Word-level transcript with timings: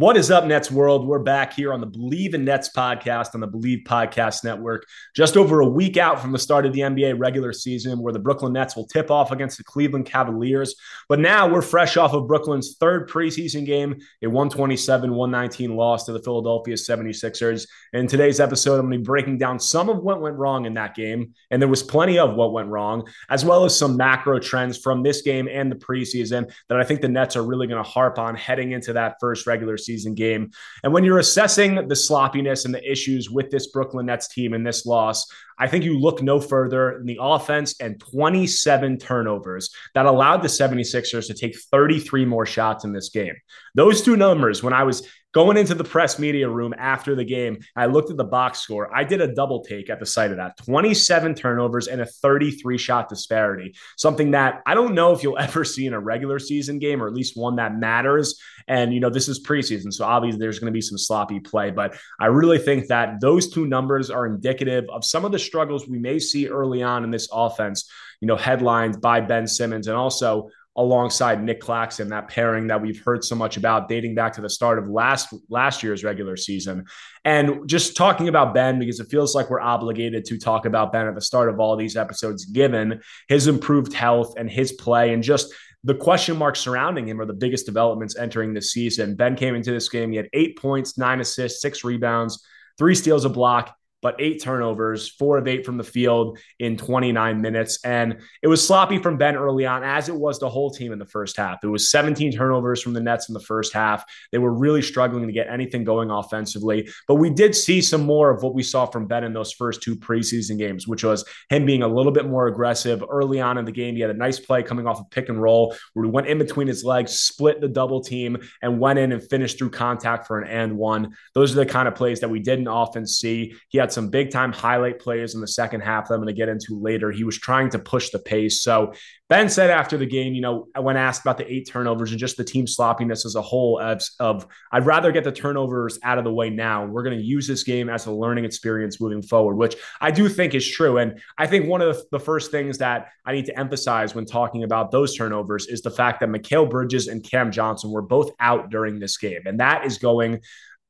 What 0.00 0.16
is 0.16 0.30
up, 0.30 0.46
Nets 0.46 0.70
world? 0.70 1.06
We're 1.06 1.18
back 1.18 1.52
here 1.52 1.74
on 1.74 1.80
the 1.82 1.86
Believe 1.86 2.32
in 2.32 2.42
Nets 2.42 2.70
podcast 2.74 3.34
on 3.34 3.42
the 3.42 3.46
Believe 3.46 3.80
Podcast 3.84 4.44
Network. 4.44 4.86
Just 5.14 5.36
over 5.36 5.60
a 5.60 5.68
week 5.68 5.98
out 5.98 6.22
from 6.22 6.32
the 6.32 6.38
start 6.38 6.64
of 6.64 6.72
the 6.72 6.80
NBA 6.80 7.18
regular 7.18 7.52
season, 7.52 7.98
where 7.98 8.14
the 8.14 8.18
Brooklyn 8.18 8.54
Nets 8.54 8.74
will 8.74 8.86
tip 8.86 9.10
off 9.10 9.30
against 9.30 9.58
the 9.58 9.64
Cleveland 9.64 10.06
Cavaliers. 10.06 10.74
But 11.10 11.18
now 11.18 11.46
we're 11.46 11.60
fresh 11.60 11.98
off 11.98 12.14
of 12.14 12.26
Brooklyn's 12.26 12.76
third 12.80 13.10
preseason 13.10 13.66
game, 13.66 13.98
a 14.22 14.26
127 14.26 15.14
119 15.14 15.76
loss 15.76 16.06
to 16.06 16.12
the 16.12 16.22
Philadelphia 16.22 16.76
76ers. 16.76 17.66
In 17.92 18.06
today's 18.06 18.40
episode, 18.40 18.76
I'm 18.76 18.86
going 18.86 18.92
to 18.92 18.98
be 19.00 19.04
breaking 19.04 19.36
down 19.36 19.60
some 19.60 19.90
of 19.90 19.98
what 19.98 20.22
went 20.22 20.38
wrong 20.38 20.64
in 20.64 20.72
that 20.74 20.94
game. 20.94 21.34
And 21.50 21.60
there 21.60 21.68
was 21.68 21.82
plenty 21.82 22.18
of 22.18 22.36
what 22.36 22.54
went 22.54 22.70
wrong, 22.70 23.06
as 23.28 23.44
well 23.44 23.66
as 23.66 23.76
some 23.76 23.98
macro 23.98 24.38
trends 24.38 24.78
from 24.78 25.02
this 25.02 25.20
game 25.20 25.46
and 25.46 25.70
the 25.70 25.76
preseason 25.76 26.50
that 26.70 26.80
I 26.80 26.84
think 26.84 27.02
the 27.02 27.08
Nets 27.08 27.36
are 27.36 27.44
really 27.44 27.66
going 27.66 27.84
to 27.84 27.90
harp 27.90 28.18
on 28.18 28.34
heading 28.34 28.72
into 28.72 28.94
that 28.94 29.16
first 29.20 29.46
regular 29.46 29.76
season 29.76 29.89
season 29.90 30.14
game. 30.14 30.50
And 30.84 30.92
when 30.92 31.04
you're 31.04 31.18
assessing 31.18 31.88
the 31.88 31.96
sloppiness 31.96 32.64
and 32.64 32.74
the 32.74 32.90
issues 32.90 33.28
with 33.28 33.50
this 33.50 33.66
Brooklyn 33.68 34.06
Nets 34.06 34.28
team 34.28 34.54
and 34.54 34.64
this 34.64 34.86
loss, 34.86 35.26
I 35.58 35.66
think 35.66 35.84
you 35.84 35.98
look 35.98 36.22
no 36.22 36.40
further 36.40 36.94
than 36.98 37.06
the 37.06 37.18
offense 37.20 37.74
and 37.80 37.98
27 38.00 38.98
turnovers 38.98 39.70
that 39.94 40.06
allowed 40.06 40.42
the 40.42 40.48
76ers 40.48 41.26
to 41.26 41.34
take 41.34 41.58
33 41.58 42.24
more 42.24 42.46
shots 42.46 42.84
in 42.84 42.92
this 42.92 43.10
game. 43.10 43.34
Those 43.74 44.02
two 44.02 44.16
numbers, 44.16 44.62
when 44.62 44.72
I 44.72 44.84
was 44.84 45.06
going 45.32 45.56
into 45.56 45.74
the 45.74 45.84
press 45.84 46.18
media 46.18 46.48
room 46.48 46.74
after 46.76 47.14
the 47.14 47.24
game, 47.24 47.58
I 47.76 47.86
looked 47.86 48.10
at 48.10 48.16
the 48.16 48.24
box 48.24 48.60
score. 48.60 48.94
I 48.94 49.04
did 49.04 49.20
a 49.20 49.32
double 49.32 49.62
take 49.62 49.88
at 49.88 50.00
the 50.00 50.06
sight 50.06 50.30
of 50.30 50.38
that 50.38 50.56
27 50.58 51.34
turnovers 51.34 51.86
and 51.86 52.00
a 52.00 52.06
33 52.06 52.78
shot 52.78 53.08
disparity, 53.08 53.74
something 53.96 54.32
that 54.32 54.62
I 54.66 54.74
don't 54.74 54.94
know 54.94 55.12
if 55.12 55.22
you'll 55.22 55.38
ever 55.50 55.64
see 55.64 55.86
in 55.86 55.94
a 55.94 56.00
regular 56.00 56.38
season 56.38 56.78
game 56.78 57.02
or 57.02 57.06
at 57.06 57.14
least 57.14 57.36
one 57.36 57.56
that 57.56 57.76
matters. 57.76 58.40
And, 58.66 58.92
you 58.92 59.00
know, 59.00 59.10
this 59.10 59.28
is 59.28 59.42
preseason. 59.42 59.92
So 59.92 60.04
obviously 60.04 60.40
there's 60.40 60.58
going 60.58 60.72
to 60.72 60.76
be 60.76 60.80
some 60.80 60.98
sloppy 60.98 61.40
play, 61.40 61.70
but 61.70 61.96
I 62.18 62.26
really 62.26 62.58
think 62.58 62.88
that 62.88 63.20
those 63.20 63.50
two 63.50 63.66
numbers 63.66 64.10
are 64.10 64.26
indicative 64.26 64.84
of 64.90 65.04
some 65.04 65.24
of 65.24 65.32
the 65.32 65.38
struggles 65.38 65.88
we 65.88 65.98
may 65.98 66.18
see 66.18 66.48
early 66.48 66.82
on 66.82 67.04
in 67.04 67.10
this 67.10 67.28
offense, 67.32 67.90
you 68.20 68.26
know, 68.26 68.36
headlined 68.36 69.00
by 69.00 69.20
Ben 69.20 69.46
Simmons 69.46 69.86
and 69.86 69.96
also 69.96 70.50
alongside 70.76 71.42
Nic 71.42 71.60
Claxton, 71.60 72.08
that 72.08 72.28
pairing 72.28 72.68
that 72.68 72.80
we've 72.80 73.02
heard 73.02 73.24
so 73.24 73.34
much 73.34 73.56
about 73.56 73.88
dating 73.88 74.14
back 74.14 74.32
to 74.34 74.40
the 74.40 74.48
start 74.48 74.78
of 74.78 74.88
last 74.88 75.34
last 75.48 75.82
year's 75.82 76.04
regular 76.04 76.36
season. 76.36 76.84
And 77.24 77.68
just 77.68 77.96
talking 77.96 78.28
about 78.28 78.54
Ben 78.54 78.78
because 78.78 79.00
it 79.00 79.08
feels 79.08 79.34
like 79.34 79.50
we're 79.50 79.60
obligated 79.60 80.24
to 80.26 80.38
talk 80.38 80.66
about 80.66 80.92
Ben 80.92 81.06
at 81.06 81.14
the 81.14 81.20
start 81.20 81.48
of 81.48 81.58
all 81.58 81.76
these 81.76 81.96
episodes 81.96 82.44
given 82.44 83.00
his 83.28 83.46
improved 83.46 83.92
health 83.92 84.34
and 84.38 84.50
his 84.50 84.72
play 84.72 85.12
and 85.12 85.22
just 85.22 85.52
the 85.82 85.94
question 85.94 86.36
marks 86.36 86.60
surrounding 86.60 87.08
him 87.08 87.20
are 87.20 87.26
the 87.26 87.32
biggest 87.32 87.64
developments 87.64 88.16
entering 88.16 88.52
this 88.52 88.72
season. 88.72 89.16
Ben 89.16 89.34
came 89.34 89.54
into 89.54 89.72
this 89.72 89.88
game, 89.88 90.10
he 90.10 90.16
had 90.18 90.28
8 90.32 90.58
points, 90.58 90.98
9 90.98 91.20
assists, 91.20 91.62
6 91.62 91.84
rebounds, 91.84 92.44
3 92.78 92.94
steals 92.94 93.24
a 93.24 93.30
block 93.30 93.74
but 94.02 94.16
eight 94.18 94.42
turnovers, 94.42 95.08
four 95.08 95.38
of 95.38 95.48
eight 95.48 95.64
from 95.64 95.76
the 95.76 95.84
field 95.84 96.38
in 96.58 96.76
29 96.76 97.40
minutes. 97.40 97.78
And 97.84 98.18
it 98.42 98.48
was 98.48 98.66
sloppy 98.66 98.98
from 98.98 99.16
Ben 99.16 99.36
early 99.36 99.66
on, 99.66 99.82
as 99.82 100.08
it 100.08 100.14
was 100.14 100.38
the 100.38 100.48
whole 100.48 100.70
team 100.70 100.92
in 100.92 100.98
the 100.98 101.06
first 101.06 101.36
half. 101.36 101.62
It 101.62 101.68
was 101.68 101.90
17 101.90 102.32
turnovers 102.32 102.82
from 102.82 102.92
the 102.92 103.00
Nets 103.00 103.28
in 103.28 103.34
the 103.34 103.40
first 103.40 103.72
half. 103.72 104.04
They 104.32 104.38
were 104.38 104.52
really 104.52 104.82
struggling 104.82 105.26
to 105.26 105.32
get 105.32 105.48
anything 105.48 105.84
going 105.84 106.10
offensively. 106.10 106.88
But 107.08 107.16
we 107.16 107.30
did 107.30 107.54
see 107.54 107.80
some 107.80 108.02
more 108.02 108.30
of 108.30 108.42
what 108.42 108.54
we 108.54 108.62
saw 108.62 108.86
from 108.86 109.06
Ben 109.06 109.24
in 109.24 109.32
those 109.32 109.52
first 109.52 109.82
two 109.82 109.96
preseason 109.96 110.58
games, 110.58 110.86
which 110.86 111.04
was 111.04 111.24
him 111.48 111.66
being 111.66 111.82
a 111.82 111.88
little 111.88 112.12
bit 112.12 112.26
more 112.26 112.46
aggressive 112.46 113.02
early 113.08 113.40
on 113.40 113.58
in 113.58 113.64
the 113.64 113.72
game. 113.72 113.94
He 113.94 114.00
had 114.00 114.10
a 114.10 114.14
nice 114.14 114.38
play 114.38 114.62
coming 114.62 114.86
off 114.86 114.98
a 114.98 115.02
of 115.02 115.10
pick 115.10 115.28
and 115.28 115.40
roll 115.40 115.74
where 115.94 116.04
he 116.04 116.10
went 116.10 116.26
in 116.26 116.38
between 116.38 116.66
his 116.66 116.84
legs, 116.84 117.12
split 117.12 117.60
the 117.60 117.68
double 117.68 118.02
team, 118.02 118.38
and 118.62 118.78
went 118.78 118.98
in 118.98 119.12
and 119.12 119.22
finished 119.28 119.58
through 119.58 119.70
contact 119.70 120.26
for 120.26 120.40
an 120.40 120.48
and 120.48 120.76
one. 120.76 121.14
Those 121.34 121.52
are 121.52 121.56
the 121.56 121.66
kind 121.66 121.88
of 121.88 121.94
plays 121.94 122.20
that 122.20 122.30
we 122.30 122.40
didn't 122.40 122.68
often 122.68 123.06
see. 123.06 123.54
He 123.68 123.78
had 123.78 123.89
some 123.92 124.08
big 124.08 124.30
time 124.30 124.52
highlight 124.52 124.98
plays 124.98 125.34
in 125.34 125.40
the 125.40 125.48
second 125.48 125.80
half 125.80 126.08
that 126.08 126.14
I'm 126.14 126.20
going 126.20 126.34
to 126.34 126.38
get 126.38 126.48
into 126.48 126.78
later. 126.80 127.10
He 127.10 127.24
was 127.24 127.38
trying 127.38 127.70
to 127.70 127.78
push 127.78 128.10
the 128.10 128.18
pace. 128.18 128.62
So 128.62 128.92
Ben 129.28 129.48
said 129.48 129.70
after 129.70 129.96
the 129.96 130.06
game, 130.06 130.34
you 130.34 130.40
know, 130.40 130.66
when 130.76 130.96
asked 130.96 131.22
about 131.22 131.38
the 131.38 131.50
eight 131.50 131.68
turnovers 131.70 132.10
and 132.10 132.18
just 132.18 132.36
the 132.36 132.42
team 132.42 132.66
sloppiness 132.66 133.24
as 133.24 133.36
a 133.36 133.42
whole, 133.42 133.78
of, 133.78 134.02
of 134.18 134.46
I'd 134.72 134.86
rather 134.86 135.12
get 135.12 135.22
the 135.22 135.30
turnovers 135.30 136.00
out 136.02 136.18
of 136.18 136.24
the 136.24 136.32
way 136.32 136.50
now. 136.50 136.84
We're 136.84 137.04
going 137.04 137.16
to 137.16 137.24
use 137.24 137.46
this 137.46 137.62
game 137.62 137.88
as 137.88 138.06
a 138.06 138.12
learning 138.12 138.44
experience 138.44 139.00
moving 139.00 139.22
forward, 139.22 139.54
which 139.54 139.76
I 140.00 140.10
do 140.10 140.28
think 140.28 140.54
is 140.54 140.68
true. 140.68 140.98
And 140.98 141.20
I 141.38 141.46
think 141.46 141.68
one 141.68 141.80
of 141.80 141.96
the, 141.96 142.04
the 142.10 142.18
first 142.18 142.50
things 142.50 142.78
that 142.78 143.08
I 143.24 143.32
need 143.32 143.46
to 143.46 143.58
emphasize 143.58 144.16
when 144.16 144.26
talking 144.26 144.64
about 144.64 144.90
those 144.90 145.16
turnovers 145.16 145.68
is 145.68 145.80
the 145.82 145.92
fact 145.92 146.20
that 146.20 146.28
Mikal 146.28 146.68
Bridges 146.68 147.06
and 147.06 147.22
Cam 147.22 147.52
Johnson 147.52 147.92
were 147.92 148.02
both 148.02 148.32
out 148.40 148.70
during 148.70 148.98
this 148.98 149.16
game. 149.16 149.42
And 149.46 149.60
that 149.60 149.86
is 149.86 149.98
going 149.98 150.40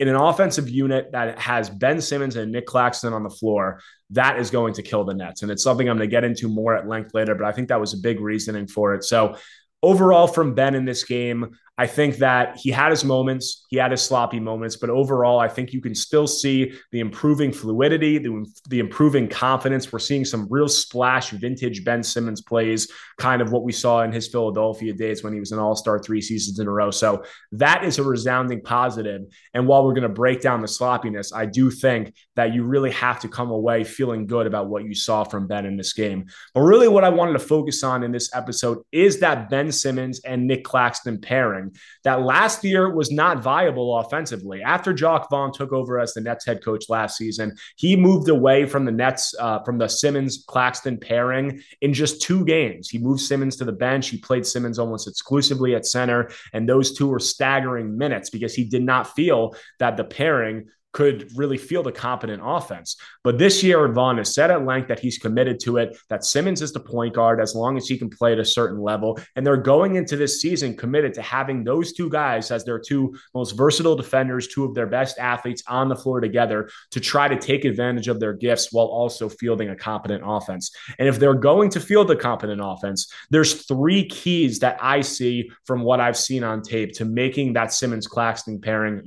in 0.00 0.08
an 0.08 0.16
offensive 0.16 0.68
unit 0.68 1.12
that 1.12 1.38
has 1.38 1.68
Ben 1.68 2.00
Simmons 2.00 2.34
and 2.34 2.50
Nic 2.50 2.64
Claxton 2.64 3.12
on 3.12 3.22
the 3.22 3.30
floor, 3.30 3.80
that 4.08 4.38
is 4.38 4.50
going 4.50 4.72
to 4.74 4.82
kill 4.82 5.04
the 5.04 5.12
Nets. 5.12 5.42
And 5.42 5.50
it's 5.52 5.62
something 5.62 5.88
I'm 5.88 5.98
going 5.98 6.08
to 6.08 6.10
get 6.10 6.24
into 6.24 6.48
more 6.48 6.74
at 6.74 6.88
length 6.88 7.12
later, 7.12 7.34
but 7.34 7.44
I 7.46 7.52
think 7.52 7.68
that 7.68 7.78
was 7.78 7.92
a 7.92 7.98
big 7.98 8.18
reasoning 8.18 8.66
for 8.66 8.94
it. 8.94 9.04
So, 9.04 9.36
overall, 9.82 10.26
from 10.26 10.54
Ben 10.54 10.74
in 10.74 10.86
this 10.86 11.04
game, 11.04 11.50
I 11.80 11.86
think 11.86 12.16
that 12.16 12.58
he 12.58 12.70
had 12.70 12.90
his 12.90 13.06
moments, 13.06 13.64
he 13.70 13.78
had 13.78 13.90
his 13.90 14.02
sloppy 14.02 14.38
moments, 14.38 14.76
but 14.76 14.90
overall, 14.90 15.38
I 15.38 15.48
think 15.48 15.72
you 15.72 15.80
can 15.80 15.94
still 15.94 16.26
see 16.26 16.74
the 16.92 17.00
improving 17.00 17.52
fluidity, 17.52 18.18
the, 18.18 18.46
the 18.68 18.80
improving 18.80 19.26
confidence. 19.26 19.90
We're 19.90 19.98
seeing 19.98 20.26
some 20.26 20.46
real 20.50 20.68
splash 20.68 21.30
vintage 21.30 21.82
Ben 21.82 22.02
Simmons 22.02 22.42
plays, 22.42 22.92
kind 23.16 23.40
of 23.40 23.50
what 23.50 23.62
we 23.62 23.72
saw 23.72 24.02
in 24.02 24.12
his 24.12 24.28
Philadelphia 24.28 24.92
days 24.92 25.24
when 25.24 25.32
he 25.32 25.40
was 25.40 25.52
an 25.52 25.58
all 25.58 25.74
star 25.74 25.98
three 25.98 26.20
seasons 26.20 26.58
in 26.58 26.66
a 26.66 26.70
row. 26.70 26.90
So 26.90 27.24
that 27.52 27.82
is 27.82 27.98
a 27.98 28.02
resounding 28.02 28.60
positive. 28.60 29.22
And 29.54 29.66
while 29.66 29.86
we're 29.86 29.94
going 29.94 30.02
to 30.02 30.10
break 30.10 30.42
down 30.42 30.60
the 30.60 30.68
sloppiness, 30.68 31.32
I 31.32 31.46
do 31.46 31.70
think 31.70 32.12
that 32.36 32.52
you 32.52 32.64
really 32.64 32.90
have 32.90 33.20
to 33.20 33.28
come 33.28 33.50
away 33.50 33.84
feeling 33.84 34.26
good 34.26 34.46
about 34.46 34.68
what 34.68 34.84
you 34.84 34.94
saw 34.94 35.24
from 35.24 35.46
Ben 35.46 35.64
in 35.64 35.78
this 35.78 35.94
game. 35.94 36.26
But 36.52 36.60
really, 36.60 36.88
what 36.88 37.04
I 37.04 37.08
wanted 37.08 37.32
to 37.32 37.38
focus 37.38 37.82
on 37.82 38.02
in 38.02 38.12
this 38.12 38.28
episode 38.34 38.80
is 38.92 39.20
that 39.20 39.48
Ben 39.48 39.72
Simmons 39.72 40.20
and 40.26 40.46
Nic 40.46 40.62
Claxton 40.62 41.22
pairing 41.22 41.69
that 42.04 42.22
last 42.22 42.64
year 42.64 42.94
was 42.94 43.10
not 43.10 43.42
viable 43.42 43.98
offensively. 43.98 44.62
After 44.62 44.92
Jacque 44.92 45.28
Vaughn 45.30 45.52
took 45.52 45.72
over 45.72 45.98
as 45.98 46.14
the 46.14 46.20
Nets 46.20 46.46
head 46.46 46.64
coach 46.64 46.84
last 46.88 47.16
season, 47.16 47.56
he 47.76 47.96
moved 47.96 48.28
away 48.28 48.66
from 48.66 48.84
the 48.84 48.92
Nets, 48.92 49.34
uh, 49.38 49.62
from 49.62 49.78
the 49.78 49.88
Simmons 49.88 50.44
Claxton 50.46 50.98
pairing 50.98 51.62
in 51.80 51.92
just 51.92 52.22
two 52.22 52.44
games. 52.44 52.88
He 52.88 52.98
moved 52.98 53.20
Simmons 53.20 53.56
to 53.56 53.64
the 53.64 53.72
bench. 53.72 54.08
He 54.08 54.18
played 54.18 54.46
Simmons 54.46 54.78
almost 54.78 55.08
exclusively 55.08 55.74
at 55.74 55.86
center, 55.86 56.30
and 56.52 56.68
those 56.68 56.96
two 56.96 57.08
were 57.08 57.18
staggering 57.18 57.96
minutes 57.96 58.30
because 58.30 58.54
he 58.54 58.64
did 58.64 58.82
not 58.82 59.14
feel 59.14 59.54
that 59.78 59.96
the 59.96 60.04
pairing 60.04 60.68
could 60.92 61.30
really 61.36 61.58
field 61.58 61.86
a 61.86 61.92
competent 61.92 62.42
offense. 62.44 62.96
But 63.22 63.38
this 63.38 63.62
year, 63.62 63.86
Vaughn 63.88 64.18
has 64.18 64.34
said 64.34 64.50
at 64.50 64.64
length 64.64 64.88
that 64.88 64.98
he's 64.98 65.18
committed 65.18 65.60
to 65.60 65.76
it, 65.76 65.96
that 66.08 66.24
Simmons 66.24 66.62
is 66.62 66.72
the 66.72 66.80
point 66.80 67.14
guard 67.14 67.40
as 67.40 67.54
long 67.54 67.76
as 67.76 67.86
he 67.86 67.98
can 67.98 68.10
play 68.10 68.32
at 68.32 68.38
a 68.38 68.44
certain 68.44 68.80
level. 68.80 69.18
And 69.36 69.46
they're 69.46 69.56
going 69.56 69.96
into 69.96 70.16
this 70.16 70.40
season 70.40 70.76
committed 70.76 71.14
to 71.14 71.22
having 71.22 71.64
those 71.64 71.92
two 71.92 72.10
guys 72.10 72.50
as 72.50 72.64
their 72.64 72.78
two 72.78 73.14
most 73.34 73.52
versatile 73.52 73.96
defenders, 73.96 74.48
two 74.48 74.64
of 74.64 74.74
their 74.74 74.86
best 74.86 75.18
athletes 75.18 75.62
on 75.68 75.88
the 75.88 75.96
floor 75.96 76.20
together 76.20 76.68
to 76.90 77.00
try 77.00 77.28
to 77.28 77.36
take 77.36 77.64
advantage 77.64 78.08
of 78.08 78.20
their 78.20 78.32
gifts 78.32 78.72
while 78.72 78.86
also 78.86 79.28
fielding 79.28 79.70
a 79.70 79.76
competent 79.76 80.22
offense. 80.26 80.70
And 80.98 81.08
if 81.08 81.18
they're 81.18 81.34
going 81.34 81.70
to 81.70 81.80
field 81.80 82.10
a 82.10 82.16
competent 82.16 82.60
offense, 82.64 83.12
there's 83.30 83.66
three 83.66 84.06
keys 84.06 84.58
that 84.60 84.78
I 84.80 85.00
see 85.00 85.50
from 85.64 85.82
what 85.82 86.00
I've 86.00 86.16
seen 86.16 86.44
on 86.44 86.62
tape 86.62 86.94
to 86.94 87.04
making 87.04 87.52
that 87.54 87.72
Simmons 87.72 88.06
Claxton 88.06 88.60
pairing 88.60 89.02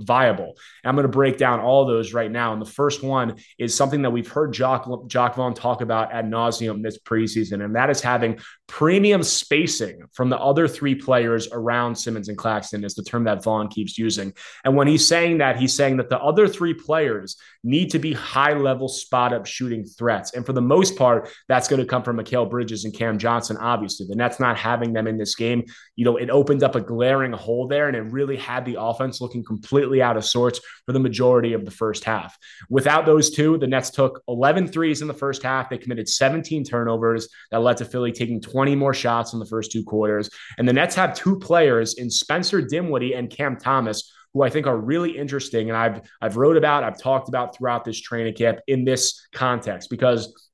viable. 0.00 0.56
And 0.82 0.88
I'm 0.88 0.94
going 0.94 1.04
to 1.04 1.08
break 1.08 1.38
down 1.38 1.60
all 1.60 1.86
those 1.86 2.12
right 2.12 2.30
now. 2.30 2.52
And 2.52 2.60
the 2.60 2.70
first 2.70 3.02
one 3.02 3.36
is 3.58 3.74
something 3.74 4.02
that 4.02 4.10
we've 4.10 4.28
heard 4.28 4.52
Jock, 4.52 4.88
Jacque 5.08 5.36
Vaughn 5.36 5.54
talk 5.54 5.80
about 5.80 6.12
ad 6.12 6.26
nauseum 6.26 6.82
this 6.82 6.98
preseason, 6.98 7.64
and 7.64 7.74
that 7.76 7.90
is 7.90 8.00
having 8.00 8.38
premium 8.66 9.22
spacing 9.22 10.02
from 10.12 10.28
the 10.28 10.38
other 10.38 10.66
three 10.66 10.94
players 10.94 11.48
around 11.52 11.94
Simmons 11.94 12.28
and 12.28 12.36
Claxton 12.36 12.84
is 12.84 12.94
the 12.94 13.02
term 13.02 13.24
that 13.24 13.42
Vaughn 13.42 13.68
keeps 13.68 13.96
using. 13.96 14.32
And 14.64 14.74
when 14.76 14.88
he's 14.88 15.06
saying 15.06 15.38
that, 15.38 15.56
he's 15.56 15.74
saying 15.74 15.98
that 15.98 16.10
the 16.10 16.18
other 16.18 16.48
three 16.48 16.74
players 16.74 17.36
need 17.62 17.90
to 17.90 17.98
be 17.98 18.12
high 18.12 18.54
level 18.54 18.88
spot 18.88 19.32
up 19.32 19.46
shooting 19.46 19.84
threats. 19.84 20.34
And 20.34 20.44
for 20.44 20.52
the 20.52 20.60
most 20.60 20.96
part, 20.96 21.30
that's 21.48 21.68
going 21.68 21.80
to 21.80 21.86
come 21.86 22.02
from 22.02 22.18
Mikal 22.18 22.48
Bridges 22.50 22.84
and 22.84 22.92
Cam 22.92 23.18
Johnson, 23.18 23.56
obviously. 23.56 24.06
The 24.06 24.16
Nets 24.16 24.40
not 24.40 24.56
having 24.56 24.92
them 24.92 25.06
in 25.06 25.16
this 25.16 25.36
game, 25.36 25.64
you 25.94 26.04
know, 26.04 26.16
it 26.16 26.30
opened 26.30 26.62
up 26.62 26.74
a 26.74 26.80
glaring 26.80 27.32
hole 27.32 27.68
there 27.68 27.88
and 27.88 27.96
it 27.96 28.12
really 28.12 28.36
had 28.36 28.64
the 28.64 28.80
offense 28.80 29.20
looking 29.20 29.44
completely 29.44 29.85
completely 29.86 30.02
out 30.02 30.16
of 30.16 30.24
sorts 30.24 30.60
for 30.84 30.92
the 30.92 30.98
majority 30.98 31.52
of 31.52 31.64
the 31.64 31.70
first 31.70 32.04
half. 32.04 32.36
Without 32.68 33.06
those 33.06 33.30
two, 33.30 33.56
the 33.58 33.66
Nets 33.66 33.90
took 33.90 34.20
11 34.26 34.66
threes 34.68 35.00
in 35.00 35.08
the 35.08 35.14
first 35.14 35.42
half. 35.42 35.70
They 35.70 35.78
committed 35.78 36.08
17 36.08 36.64
turnovers 36.64 37.28
that 37.50 37.60
led 37.60 37.76
to 37.76 37.84
Philly 37.84 38.10
taking 38.10 38.40
20 38.40 38.74
more 38.74 38.92
shots 38.92 39.32
in 39.32 39.38
the 39.38 39.46
first 39.46 39.70
two 39.70 39.84
quarters. 39.84 40.28
And 40.58 40.68
the 40.68 40.72
Nets 40.72 40.96
have 40.96 41.14
two 41.14 41.38
players 41.38 41.94
in 41.94 42.10
Spencer 42.10 42.60
Dinwiddie 42.60 43.14
and 43.14 43.30
Cam 43.30 43.56
Thomas 43.56 44.12
who 44.34 44.42
I 44.42 44.50
think 44.50 44.66
are 44.66 44.76
really 44.76 45.16
interesting 45.16 45.70
and 45.70 45.76
I've 45.78 46.02
I've 46.20 46.36
wrote 46.36 46.58
about, 46.58 46.84
I've 46.84 47.00
talked 47.00 47.28
about 47.28 47.56
throughout 47.56 47.84
this 47.84 47.98
training 47.98 48.34
camp 48.34 48.58
in 48.66 48.84
this 48.84 49.26
context 49.32 49.88
because 49.88 50.50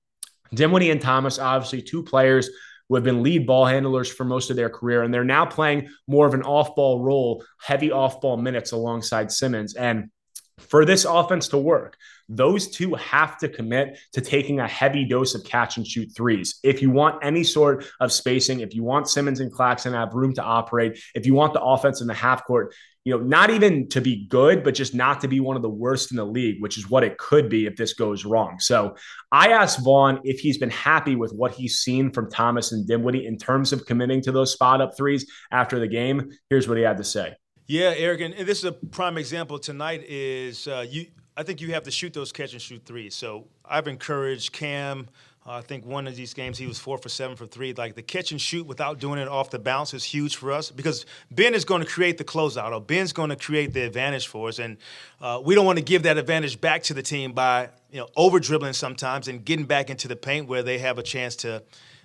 Dinwiddie 0.55 0.91
and 0.91 1.01
Thomas, 1.01 1.39
obviously 1.39 1.83
two 1.83 2.03
players 2.03 2.49
who 2.93 2.97
have 2.97 3.05
been 3.05 3.23
lead 3.23 3.47
ball 3.47 3.65
handlers 3.65 4.13
for 4.13 4.25
most 4.25 4.51
of 4.51 4.57
their 4.57 4.69
career, 4.69 5.03
and 5.03 5.15
they're 5.15 5.25
now 5.25 5.47
playing 5.47 5.89
more 6.07 6.27
of 6.27 6.35
an 6.35 6.43
off-ball 6.43 7.01
role, 7.01 7.43
heavy 7.59 7.91
off-ball 7.91 8.37
minutes 8.37 8.73
alongside 8.73 9.33
Simmons. 9.33 9.75
And 9.75 10.11
for 10.59 10.85
this 10.85 11.07
offense 11.07 11.49
to 11.49 11.57
work, 11.57 11.97
those 12.29 12.69
two 12.69 12.93
have 12.97 13.39
to 13.39 13.49
commit 13.49 13.99
to 14.13 14.21
taking 14.21 14.61
a 14.61 14.69
heavy 14.69 15.07
dose 15.07 15.35
of 15.35 15.43
catch 15.43 15.79
and 15.79 15.87
shoot 15.87 16.11
threes. 16.15 16.61
If 16.63 16.83
you 16.83 16.91
want 16.91 17.25
any 17.25 17.45
sort 17.45 17.87
of 17.99 18.13
spacing, 18.13 18.61
if 18.61 18.75
you 18.75 18.83
want 18.83 19.09
Simmons 19.09 19.41
and 19.41 19.51
Claxton 19.51 19.93
to 19.93 19.99
have 19.99 20.13
room 20.13 20.35
to 20.35 20.43
operate, 20.43 21.03
if 21.15 21.25
you 21.25 21.33
want 21.33 21.55
the 21.55 21.63
offense 21.63 22.03
in 22.03 22.07
the 22.07 22.13
half 22.13 22.45
court, 22.45 22.75
you 23.05 23.17
know, 23.17 23.23
not 23.23 23.51
even 23.51 23.89
to 23.89 24.01
be 24.01 24.27
good, 24.27 24.63
but 24.63 24.75
just 24.75 24.95
not 24.95 25.21
to 25.21 25.29
be 25.29 25.41
one 25.41 25.57
of 25.57 25.63
the 25.63 25.69
worst 25.69 26.13
in 26.13 26.17
the 26.17 26.25
league, 26.25 26.61
which 26.61 26.79
is 26.79 26.89
what 26.89 27.03
it 27.03 27.19
could 27.19 27.49
be 27.49 27.67
if 27.67 27.77
this 27.77 27.95
goes 27.95 28.25
wrong. 28.25 28.59
So 28.61 28.95
I 29.33 29.49
asked 29.49 29.83
Vaughn 29.83 30.21
if 30.23 30.39
he's 30.39 30.59
been 30.59 30.71
happy 30.71 31.17
with 31.17 31.33
what 31.33 31.53
he's 31.53 31.77
seen 31.81 32.13
from 32.13 32.31
Thomas 32.31 32.71
and 32.71 32.87
Dinwiddie 32.87 33.27
in 33.27 33.39
terms 33.39 33.73
of 33.73 33.87
committing 33.87 34.21
to 34.23 34.33
those 34.33 34.53
spot 34.53 34.81
up 34.81 34.97
threes 34.97 35.27
after 35.51 35.81
the 35.81 35.89
game. 35.89 36.31
Here's 36.49 36.69
what 36.69 36.77
he 36.77 36.85
had 36.85 36.97
to 36.99 37.05
say. 37.05 37.35
Yeah, 37.67 37.95
Erik, 37.97 38.21
and 38.21 38.47
this 38.47 38.59
is 38.59 38.65
a 38.65 38.73
prime 38.73 39.17
example 39.17 39.59
tonight. 39.59 40.05
Is 40.07 40.69
uh, 40.69 40.85
you? 40.89 41.07
I 41.37 41.43
think 41.43 41.61
you 41.61 41.73
have 41.73 41.85
to 41.85 41.91
shoot 41.91 42.13
those 42.13 42.31
catch 42.31 42.53
and 42.53 42.61
shoot 42.61 42.85
threes. 42.85 43.15
So 43.15 43.49
I've 43.65 43.89
encouraged 43.89 44.53
Cam. 44.53 45.09
Uh, 45.45 45.55
I 45.55 45.61
think 45.61 45.85
one 45.85 46.07
of 46.07 46.15
these 46.15 46.35
games 46.35 46.57
he 46.57 46.67
was 46.67 46.79
four 46.79 46.99
for 46.99 47.09
seven 47.09 47.37
for 47.37 47.47
three. 47.47 47.73
Like 47.73 47.95
the 47.97 48.03
catch 48.03 48.31
and 48.31 48.41
shoot 48.41 48.65
without 48.65 49.01
doing 49.01 49.19
it 49.19 49.27
off 49.27 49.51
the 49.51 49.59
bounce 49.59 49.93
is 49.93 50.05
huge 50.05 50.37
for 50.37 50.53
us 50.53 50.71
because 50.71 51.05
Ben 51.33 51.55
is 51.55 51.65
going 51.65 51.83
to 51.83 51.89
create 51.89 52.17
the 52.17 52.25
closeout 52.25 52.73
or 52.73 52.81
Ben's 52.81 53.13
going 53.13 53.31
to 53.31 53.37
create 53.37 53.73
the 53.73 53.83
advantage 53.83 54.29
for 54.29 54.49
us, 54.49 54.61
and 54.61 54.77
uh, 55.21 55.41
we 55.45 55.55
don't 55.55 55.67
want 55.67 55.79
to 55.79 55.85
give 55.85 56.05
that 56.05 56.17
advantage 56.17 56.61
back 56.61 56.85
to 56.85 56.95
the 56.95 57.03
team 57.03 57.33
by 57.33 57.71
you 57.91 57.99
know 57.99 58.09
over 58.17 58.39
dribbling 58.39 58.73
sometimes 58.73 59.27
and 59.27 59.45
getting 59.45 59.65
back 59.65 59.91
into 59.91 60.07
the 60.07 60.17
paint 60.17 60.47
where 60.47 60.63
they 60.63 60.79
have 60.79 60.99
a 60.99 61.03
chance 61.03 61.35
to 61.37 61.63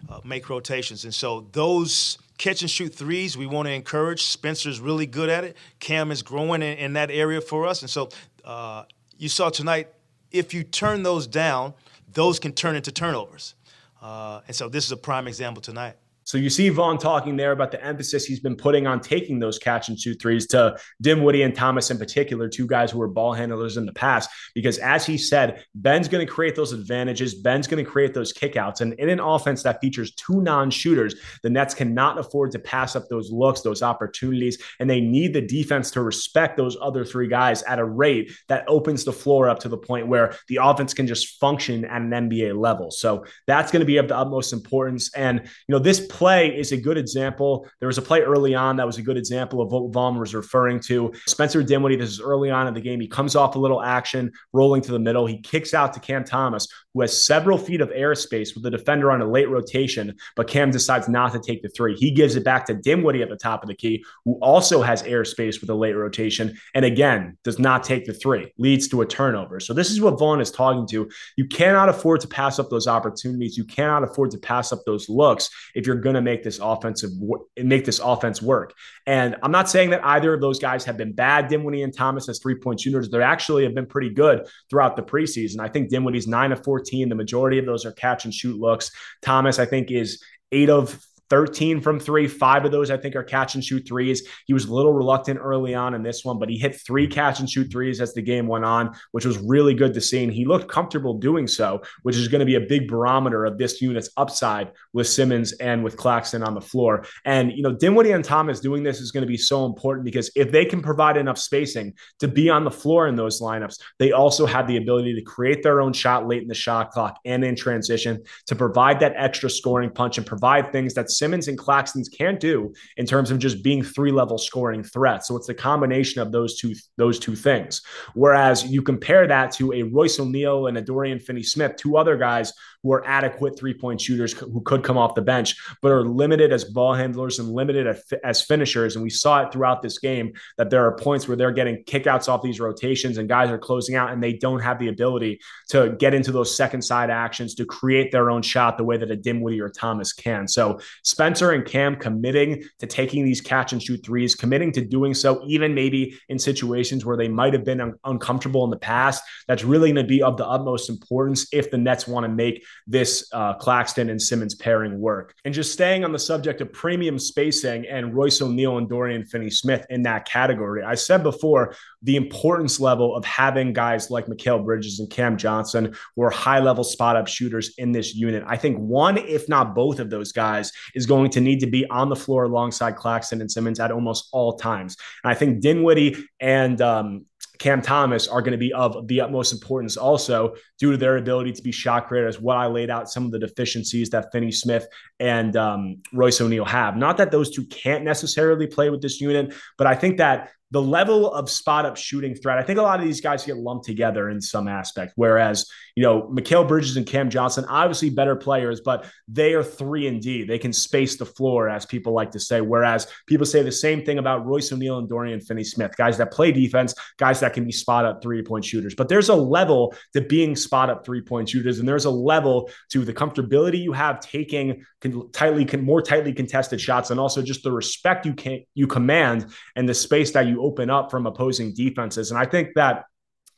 uh, 0.10 0.20
make 0.24 0.50
rotations. 0.50 1.04
And 1.04 1.14
so 1.14 1.48
those 1.52 2.18
catch 2.40 2.62
and 2.62 2.72
shoot 2.72 2.94
threes 2.94 3.38
we 3.38 3.46
want 3.46 3.68
to 3.68 3.72
encourage. 3.72 4.24
Spencer's 4.24 4.80
really 4.80 5.06
good 5.06 5.30
at 5.30 5.44
it. 5.44 5.58
Cam 5.80 6.12
is 6.12 6.24
growing 6.24 6.64
in, 6.64 6.78
in 6.78 6.94
that 6.94 7.12
area 7.12 7.42
for 7.42 7.68
us, 7.68 7.82
and 7.82 7.90
so 7.90 8.10
uh, 8.44 8.84
you 9.20 9.30
saw 9.30 9.50
tonight. 9.50 9.90
If 10.30 10.54
you 10.54 10.64
turn 10.64 11.04
those 11.04 11.26
down 11.26 11.74
those 12.18 12.40
can 12.40 12.52
turn 12.52 12.76
into 12.76 12.92
turnovers. 12.92 13.54
Uh, 14.02 14.42
and 14.48 14.56
so 14.56 14.68
this 14.68 14.86
is 14.86 14.92
a 14.92 14.98
prime 14.98 15.28
example 15.28 15.62
tonight. 15.62 15.96
So 16.28 16.38
you 16.38 16.50
see 16.50 16.68
Vaughn 16.68 16.98
talking 16.98 17.38
there 17.38 17.54
about 17.54 17.72
the 17.72 17.82
emphasis 17.82 18.26
he's 18.26 18.42
been 18.42 18.58
putting 18.58 18.86
on 18.86 19.00
taking 19.00 19.40
those 19.40 19.58
catch 19.58 19.88
and 19.88 19.98
shoot 19.98 20.22
threes 20.22 20.46
to 20.48 20.78
Dinwiddie 21.02 21.44
and 21.44 21.56
Thomas 21.56 21.90
in 21.90 21.98
particular, 21.98 22.50
two 22.50 22.68
guys 22.68 22.92
who 22.92 23.00
were 23.00 23.08
ball 23.08 23.32
handlers 23.32 23.78
in 23.78 23.86
the 23.86 23.94
past. 23.94 24.30
Because 24.54 24.78
as 24.80 25.06
he 25.06 25.18
said, 25.18 25.64
Ben's 25.74 26.10
going 26.10 26.28
to 26.28 26.30
create 26.30 26.54
those 26.54 26.74
advantages. 26.74 27.34
Ben's 27.34 27.66
going 27.66 27.84
to 27.84 27.90
create 27.90 28.14
those 28.14 28.34
kickouts. 28.34 28.82
And 28.82 28.92
in 28.96 29.08
an 29.08 29.22
offense 29.22 29.64
that 29.64 29.80
features 29.80 30.12
two 30.16 30.42
non-shooters, 30.42 31.16
the 31.44 31.50
Nets 31.50 31.74
cannot 31.74 32.20
afford 32.20 32.52
to 32.52 32.60
pass 32.60 32.98
up 32.98 33.08
those 33.08 33.32
looks, 33.32 33.62
those 33.62 33.82
opportunities, 33.82 34.62
and 34.82 34.90
they 34.90 35.00
need 35.00 35.32
the 35.32 35.42
defense 35.42 35.92
to 35.92 36.02
respect 36.02 36.58
those 36.58 36.76
other 36.82 37.06
three 37.06 37.30
guys 37.30 37.64
at 37.64 37.80
a 37.80 37.86
rate 37.86 38.34
that 38.50 38.66
opens 38.68 39.06
the 39.06 39.14
floor 39.14 39.48
up 39.48 39.60
to 39.60 39.70
the 39.70 39.78
point 39.78 40.10
where 40.10 40.36
the 40.50 40.60
offense 40.62 40.94
can 40.94 41.08
just 41.08 41.40
function 41.40 41.86
at 41.86 42.02
an 42.02 42.10
NBA 42.10 42.60
level. 42.60 42.92
So 42.92 43.24
that's 43.46 43.72
going 43.72 43.80
to 43.80 43.86
be 43.86 43.96
of 43.96 44.10
the 44.10 44.18
utmost 44.18 44.52
importance. 44.52 45.10
And 45.16 45.40
you 45.40 45.72
know 45.74 45.80
this 45.80 46.06
play 46.18 46.48
is 46.48 46.72
a 46.72 46.78
good 46.78 46.98
example. 46.98 47.68
There 47.80 47.88
was 47.88 48.00
a 48.00 48.02
play 48.02 48.22
early 48.22 48.56
on 48.56 48.76
that 48.78 48.88
was 48.88 48.98
a 48.98 49.04
good 49.04 49.18
example 49.18 49.62
of 49.62 49.72
what 49.72 49.94
Vaughn 49.94 50.20
was 50.20 50.34
referring 50.34 50.80
to. 50.82 51.14
Spencer 51.28 51.62
Dinwiddie, 51.62 51.98
this 51.98 52.10
is 52.10 52.20
early 52.20 52.50
on 52.50 52.68
in 52.68 52.74
the 52.74 52.82
game. 52.82 53.00
He 53.00 53.08
comes 53.08 53.36
off 53.36 53.56
a 53.56 53.60
little 53.60 53.84
action, 53.84 54.32
rolling 54.52 54.82
to 54.82 54.92
the 54.92 55.00
middle. 55.00 55.28
He 55.28 55.40
kicks 55.42 55.76
out 55.76 55.94
to 55.94 56.00
Cam 56.00 56.24
Thomas, 56.24 56.68
who 56.96 57.02
has 57.02 57.26
several 57.26 57.60
feet 57.60 57.82
of 57.82 57.90
airspace 57.90 58.56
with 58.56 58.64
the 58.64 58.72
defender 58.72 59.12
on 59.12 59.22
a 59.22 59.30
late 59.30 59.48
rotation, 59.48 60.16
but 60.36 60.48
Cam 60.48 60.72
decides 60.72 61.08
not 61.08 61.34
to 61.34 61.40
take 61.40 61.62
the 61.62 61.70
three. 61.70 61.96
He 61.96 62.10
gives 62.10 62.36
it 62.36 62.44
back 62.44 62.66
to 62.66 62.74
Dinwiddie 62.74 63.22
at 63.22 63.30
the 63.30 63.36
top 63.36 63.62
of 63.62 63.70
the 63.70 63.76
key, 63.76 64.04
who 64.26 64.40
also 64.42 64.82
has 64.82 65.04
airspace 65.04 65.62
with 65.62 65.70
a 65.70 65.76
late 65.76 65.96
rotation, 65.96 66.58
and 66.74 66.84
again, 66.84 67.38
does 67.44 67.60
not 67.60 67.84
take 67.84 68.06
the 68.06 68.14
three, 68.14 68.52
leads 68.58 68.88
to 68.88 69.02
a 69.02 69.06
turnover. 69.06 69.60
So 69.60 69.76
this 69.76 69.92
is 69.92 70.02
what 70.02 70.18
Vaughn 70.18 70.42
is 70.42 70.50
talking 70.50 70.88
to. 70.88 71.08
You 71.36 71.46
cannot 71.46 71.90
afford 71.90 72.22
to 72.22 72.28
pass 72.28 72.58
up 72.58 72.72
those 72.72 72.88
opportunities. 72.88 73.56
You 73.56 73.66
cannot 73.66 74.04
afford 74.04 74.32
to 74.32 74.40
pass 74.40 74.72
up 74.72 74.80
those 74.88 75.08
looks 75.08 75.50
if 75.76 75.86
you're 75.86 75.96
going 76.08 76.16
to 76.16 76.22
make 76.22 76.44
this 76.44 76.60
offensive 76.62 77.10
make 77.58 77.86
this 77.86 78.00
offense 78.00 78.42
work. 78.42 78.74
And 79.06 79.36
I'm 79.44 79.52
not 79.52 79.70
saying 79.70 79.90
that 79.90 80.04
either 80.06 80.34
of 80.34 80.42
those 80.42 80.60
guys 80.60 80.86
have 80.86 80.98
been 80.98 81.14
bad. 81.14 81.50
Dinwiddie 81.50 81.84
and 81.84 81.94
Thomas 81.94 82.30
as 82.30 82.40
three 82.40 82.56
point 82.56 82.80
shooters. 82.80 83.10
They 83.10 83.22
actually 83.22 83.64
have 83.64 83.76
been 83.76 83.86
pretty 83.86 84.10
good 84.10 84.48
throughout 84.70 84.96
the 84.96 85.04
preseason. 85.04 85.60
I 85.60 85.68
think 85.68 85.90
Dinwiddie's 85.90 86.28
nine 86.28 86.52
of 86.52 86.64
14. 86.64 87.10
The 87.10 87.16
majority 87.16 87.60
of 87.60 87.66
those 87.66 87.86
are 87.86 87.92
catch 87.92 88.26
and 88.26 88.34
shoot 88.34 88.60
looks. 88.60 88.92
Thomas, 89.22 89.60
I 89.60 89.66
think, 89.66 89.92
is 89.92 90.24
eight 90.52 90.70
of 90.70 91.00
13 91.30 91.82
from 91.82 92.00
three. 92.00 92.28
Five 92.28 92.66
of 92.66 92.72
those, 92.72 92.92
I 92.92 92.98
think, 92.98 93.16
are 93.16 93.24
catch 93.24 93.56
and 93.56 93.64
shoot 93.64 93.88
threes. 93.88 94.28
He 94.46 94.54
was 94.54 94.66
a 94.66 94.74
little 94.74 94.94
reluctant 94.94 95.40
early 95.42 95.76
on 95.76 95.94
in 95.94 96.04
this 96.04 96.24
one, 96.24 96.40
but 96.40 96.50
he 96.50 96.58
hit 96.58 96.76
three 96.76 97.08
catch 97.08 97.40
and 97.40 97.50
shoot 97.50 97.72
threes 97.72 98.02
as 98.02 98.14
the 98.14 98.22
game 98.22 98.48
went 98.48 98.66
on, 98.66 98.96
which 99.12 99.26
was 99.26 99.38
really 99.38 99.74
good 99.74 99.94
to 99.94 100.02
see. 100.02 100.24
And 100.24 100.34
he 100.34 100.46
looked 100.46 100.70
comfortable 100.70 101.16
doing 101.16 101.48
so, 101.48 101.82
which 102.04 102.16
is 102.16 102.28
going 102.28 102.40
to 102.40 102.46
be 102.46 102.56
a 102.56 102.62
big 102.62 102.88
barometer 102.88 103.46
of 103.46 103.58
this 103.58 103.82
unit's 103.82 104.10
upside 104.18 104.72
with 104.94 105.08
Simmons 105.08 105.54
and 105.54 105.84
with 105.84 105.98
Claxton 105.98 106.44
on 106.44 106.54
the 106.54 106.62
floor. 106.62 107.06
And, 107.26 107.52
you 107.52 107.64
know, 107.64 107.74
Dinwiddie 107.74 108.12
and 108.12 108.24
Thomas 108.24 108.60
doing 108.60 108.84
this 108.84 109.00
is 109.00 109.12
going 109.12 109.22
to 109.22 109.28
be 109.28 109.38
so 109.38 109.66
important 109.66 110.06
because 110.06 110.32
if 110.36 110.52
they 110.52 110.66
can 110.66 110.82
provide 110.82 111.18
enough 111.18 111.38
spacing 111.38 111.94
to 112.20 112.28
be 112.28 112.50
on 112.50 112.64
the 112.64 112.72
floor 112.72 113.08
in 113.08 113.16
those 113.16 113.42
lineups, 113.42 113.80
they 114.00 114.12
also 114.12 114.46
have 114.46 114.68
the 114.68 114.78
ability 114.78 115.16
to 115.16 115.22
create 115.22 115.64
their 115.64 115.82
own 115.82 115.94
shot 115.94 116.28
late 116.28 116.42
in 116.42 116.48
the 116.48 116.56
shot 116.56 116.92
clock 116.92 117.20
and 117.26 117.44
in 117.44 117.56
transition 117.56 118.24
to 118.46 118.56
provide 118.56 119.00
that 119.00 119.14
extra 119.16 119.50
scoring 119.50 119.90
punch 119.90 120.18
and 120.18 120.26
provide 120.26 120.72
things 120.72 120.94
that 120.94 121.10
Simmons 121.18 121.48
and 121.48 121.58
Claxton's 121.58 122.10
can't 122.10 122.40
do 122.40 122.74
in 122.98 123.06
terms 123.06 123.32
of 123.32 123.40
just 123.40 123.64
being 123.64 123.84
three 123.84 124.12
level 124.12 124.38
scoring 124.38 124.84
threats. 124.84 125.28
So 125.28 125.36
it's 125.36 125.48
the 125.48 125.54
combination 125.54 126.22
of 126.22 126.32
those 126.32 126.58
two 126.58 126.76
those 126.98 127.20
two 127.20 127.36
things. 127.36 127.82
Whereas 128.14 128.66
you 128.66 128.82
compare 128.82 129.28
that 129.28 129.52
to 129.54 129.74
a 129.74 129.84
Royce 129.84 130.20
O'Neale 130.20 130.68
and 130.68 130.78
a 130.78 130.82
Dorian 130.82 131.20
Finney 131.20 131.44
Smith, 131.44 131.76
two 131.78 131.98
other 131.98 132.18
guys 132.18 132.54
who 132.84 132.94
are 132.94 133.06
adequate 133.08 133.58
three 133.58 133.74
point 133.74 134.00
shooters 134.00 134.34
who 134.34 134.62
could 134.62 134.84
come 134.84 134.98
off 134.98 135.16
the 135.16 135.22
bench, 135.22 135.56
but 135.82 135.92
are 135.92 136.04
limited 136.04 136.54
as 136.54 136.64
ball 136.64 136.94
handlers 136.94 137.40
and 137.40 137.50
limited 137.50 137.98
as 138.24 138.42
finishers. 138.42 138.96
And 138.96 139.04
we 139.04 139.10
saw 139.10 139.44
it 139.44 139.52
throughout 139.52 139.82
this 139.82 140.00
game 140.00 140.34
that 140.58 140.70
there 140.70 140.86
are 140.86 140.96
points 140.96 141.28
where 141.28 141.36
they're 141.36 141.52
getting 141.52 141.84
kickouts 141.84 142.30
off 142.30 142.42
these 142.42 142.60
rotations 142.60 143.18
and 143.18 143.28
guys 143.28 143.50
are 143.50 143.58
closing 143.58 143.96
out 143.96 144.12
and 144.12 144.24
they 144.24 144.34
don't 144.34 144.62
have 144.62 144.80
the 144.80 144.88
ability 144.88 145.40
to 145.70 145.96
get 146.00 146.14
into 146.14 146.32
those 146.32 146.56
second 146.56 146.82
side 146.82 147.10
actions 147.10 147.56
to 147.56 147.66
create 147.66 148.12
their 148.12 148.30
own 148.30 148.42
shot 148.42 148.78
the 148.78 148.84
way 148.84 148.98
that 148.98 149.12
a 149.12 149.16
Dinwiddie 149.16 149.62
or 149.62 149.70
Thomas 149.70 150.14
can. 150.14 150.48
So 150.48 150.80
Spencer 151.08 151.52
and 151.52 151.66
Cam 151.66 151.96
committing 151.96 152.64
to 152.80 152.86
taking 152.86 153.24
these 153.24 153.40
catch 153.40 153.72
and 153.72 153.82
shoot 153.82 154.06
threes, 154.06 154.36
committing 154.36 154.74
to 154.74 154.82
doing 154.82 155.14
so, 155.14 155.42
even 155.48 155.74
maybe 155.74 156.20
in 156.28 156.38
situations 156.38 157.06
where 157.06 157.16
they 157.16 157.30
might 157.30 157.54
have 157.54 157.64
been 157.64 157.80
un- 157.80 157.94
uncomfortable 158.04 158.66
in 158.66 158.70
the 158.70 158.78
past. 158.78 159.24
That's 159.48 159.64
really 159.64 159.94
going 159.94 160.04
to 160.06 160.08
be 160.08 160.22
of 160.22 160.36
the 160.36 160.46
utmost 160.46 160.90
importance 160.90 161.48
if 161.54 161.72
the 161.72 161.78
Nets 161.78 162.08
want 162.08 162.26
to 162.26 162.30
make 162.30 162.66
this 162.86 163.30
uh, 163.32 163.54
Claxton 163.54 164.10
and 164.10 164.22
Simmons 164.22 164.54
pairing 164.56 165.00
work. 165.00 165.34
And 165.46 165.54
just 165.54 165.72
staying 165.72 166.04
on 166.04 166.12
the 166.12 166.20
subject 166.20 166.60
of 166.60 166.74
premium 166.74 167.18
spacing 167.20 167.88
and 167.88 168.14
Royce 168.14 168.42
O'Neale 168.42 168.78
and 168.78 168.90
Dorian 168.90 169.26
Finney 169.26 169.50
Smith 169.50 169.86
in 169.90 170.04
that 170.04 170.26
category, 170.26 170.84
I 170.84 170.96
said 170.96 171.24
before 171.24 171.74
the 172.02 172.18
importance 172.18 172.82
level 172.82 173.16
of 173.16 173.24
having 173.24 173.72
guys 173.72 174.12
like 174.12 174.26
Mikal 174.26 174.66
Bridges 174.66 175.00
and 175.00 175.10
Cam 175.10 175.38
Johnson 175.38 175.96
who 176.16 176.24
are 176.24 176.30
high 176.30 176.60
level 176.60 176.84
spot 176.84 177.16
up 177.16 177.28
shooters 177.28 177.74
in 177.78 177.94
this 177.94 178.14
unit. 178.14 178.44
I 178.46 178.58
think 178.58 178.78
one, 178.78 179.18
if 179.18 179.48
not 179.48 179.74
both 179.74 180.00
of 180.00 180.10
those 180.10 180.34
guys, 180.34 180.74
is 180.98 181.06
going 181.06 181.30
to 181.32 181.40
need 181.40 181.60
to 181.62 181.68
be 181.68 181.88
on 181.90 182.10
the 182.10 182.16
floor 182.16 182.44
alongside 182.44 182.96
Claxton 182.96 183.40
and 183.40 183.50
Simmons 183.50 183.80
at 183.80 183.92
almost 183.92 184.28
all 184.34 184.58
times. 184.58 184.98
And 185.24 185.32
I 185.32 185.36
think 185.36 185.62
Dinwiddie 185.62 186.18
and 186.42 186.82
um, 186.82 187.26
Cam 187.60 187.82
Thomas 187.82 188.28
are 188.28 188.42
going 188.42 188.52
to 188.52 188.58
be 188.58 188.74
of 188.74 189.08
the 189.08 189.22
utmost 189.22 189.54
importance 189.54 189.98
also 189.98 190.56
due 190.80 190.92
to 190.92 190.98
their 190.98 191.18
ability 191.18 191.54
to 191.54 191.62
be 191.62 191.72
shot 191.72 192.08
creators. 192.08 192.40
What 192.40 192.58
I 192.58 192.68
laid 192.68 192.90
out 192.90 193.10
some 193.10 193.26
of 193.26 193.32
the 193.32 193.40
deficiencies 193.40 194.10
that 194.10 194.32
Finney 194.32 194.52
Smith 194.52 194.88
and 195.20 195.56
um, 195.56 196.02
Royce 196.14 196.42
O'Neale 196.42 196.66
have. 196.66 196.98
Not 196.98 197.18
that 197.18 197.32
those 197.32 197.52
two 197.52 197.66
can't 197.68 198.04
necessarily 198.04 198.68
play 198.68 198.90
with 198.90 199.02
this 199.02 199.22
unit, 199.22 199.54
but 199.78 199.88
I 199.88 199.96
think 199.96 200.18
that 200.18 200.52
the 200.72 200.82
level 200.82 201.32
of 201.32 201.50
spot 201.50 201.86
up 201.86 201.96
shooting 201.96 202.36
threat, 202.36 202.58
I 202.58 202.64
think 202.64 202.78
a 202.78 202.82
lot 202.82 203.00
of 203.00 203.06
these 203.06 203.22
guys 203.22 203.46
get 203.46 203.58
lumped 203.58 203.86
together 203.86 204.30
in 204.30 204.42
some 204.42 204.68
aspect. 204.68 205.14
Whereas, 205.16 205.66
you 205.98 206.04
know, 206.04 206.30
Mikal 206.32 206.68
Bridges 206.68 206.96
and 206.96 207.08
Cam 207.08 207.28
Johnson, 207.28 207.66
obviously 207.66 208.12
better 208.12 208.36
players, 208.36 208.82
but 208.82 209.08
they 209.28 209.56
are 209.56 209.64
three 209.64 210.06
and 210.06 210.22
D. 210.22 210.44
They 210.44 210.60
can 210.60 210.72
space 210.72 211.16
the 211.16 211.26
floor, 211.26 211.70
as 211.70 211.88
people 211.88 212.14
like 212.14 212.30
to 212.34 212.40
say. 212.40 212.62
Whereas 212.62 213.08
people 213.26 213.48
say 213.48 213.64
the 213.64 213.72
same 213.72 214.06
thing 214.06 214.20
about 214.20 214.46
Royce 214.46 214.72
O'Neale 214.72 215.00
and 215.00 215.10
Dorian 215.10 215.42
Finney 215.42 215.64
Smith, 215.64 215.98
guys 215.98 216.16
that 216.20 216.32
play 216.32 216.52
defense, 216.52 216.94
guys 217.18 217.40
that 217.40 217.56
can 217.56 217.66
be 217.66 217.72
spot 217.72 218.06
up 218.06 218.22
three 218.22 218.44
point 218.44 218.64
shooters. 218.64 218.94
But 218.94 219.10
there's 219.10 219.30
a 219.30 219.36
level 219.36 219.96
to 220.14 220.22
being 220.22 220.56
spot 220.56 220.92
up 220.92 221.04
three 221.04 221.22
point 221.22 221.50
shooters, 221.50 221.80
and 221.80 221.88
there's 221.88 222.06
a 222.06 222.12
level 222.12 222.70
to 222.92 223.04
the 223.04 223.12
comfortability 223.12 223.80
you 223.80 223.94
have 223.94 224.20
taking 224.20 224.86
tightly, 225.34 225.66
more 225.78 226.04
tightly 226.04 226.32
contested 226.32 226.80
shots, 226.80 227.10
and 227.10 227.20
also 227.20 227.42
just 227.42 227.64
the 227.64 227.72
respect 227.72 228.24
you 228.24 228.36
can 228.36 228.64
you 228.76 228.86
command 228.86 229.48
and 229.76 229.90
the 229.90 229.96
space 229.96 230.30
that 230.34 230.46
you 230.46 230.62
open 230.62 230.92
up 230.92 231.10
from 231.10 231.26
opposing 231.26 231.74
defenses. 231.74 232.30
And 232.30 232.40
I 232.40 232.46
think 232.46 232.76
that 232.76 233.06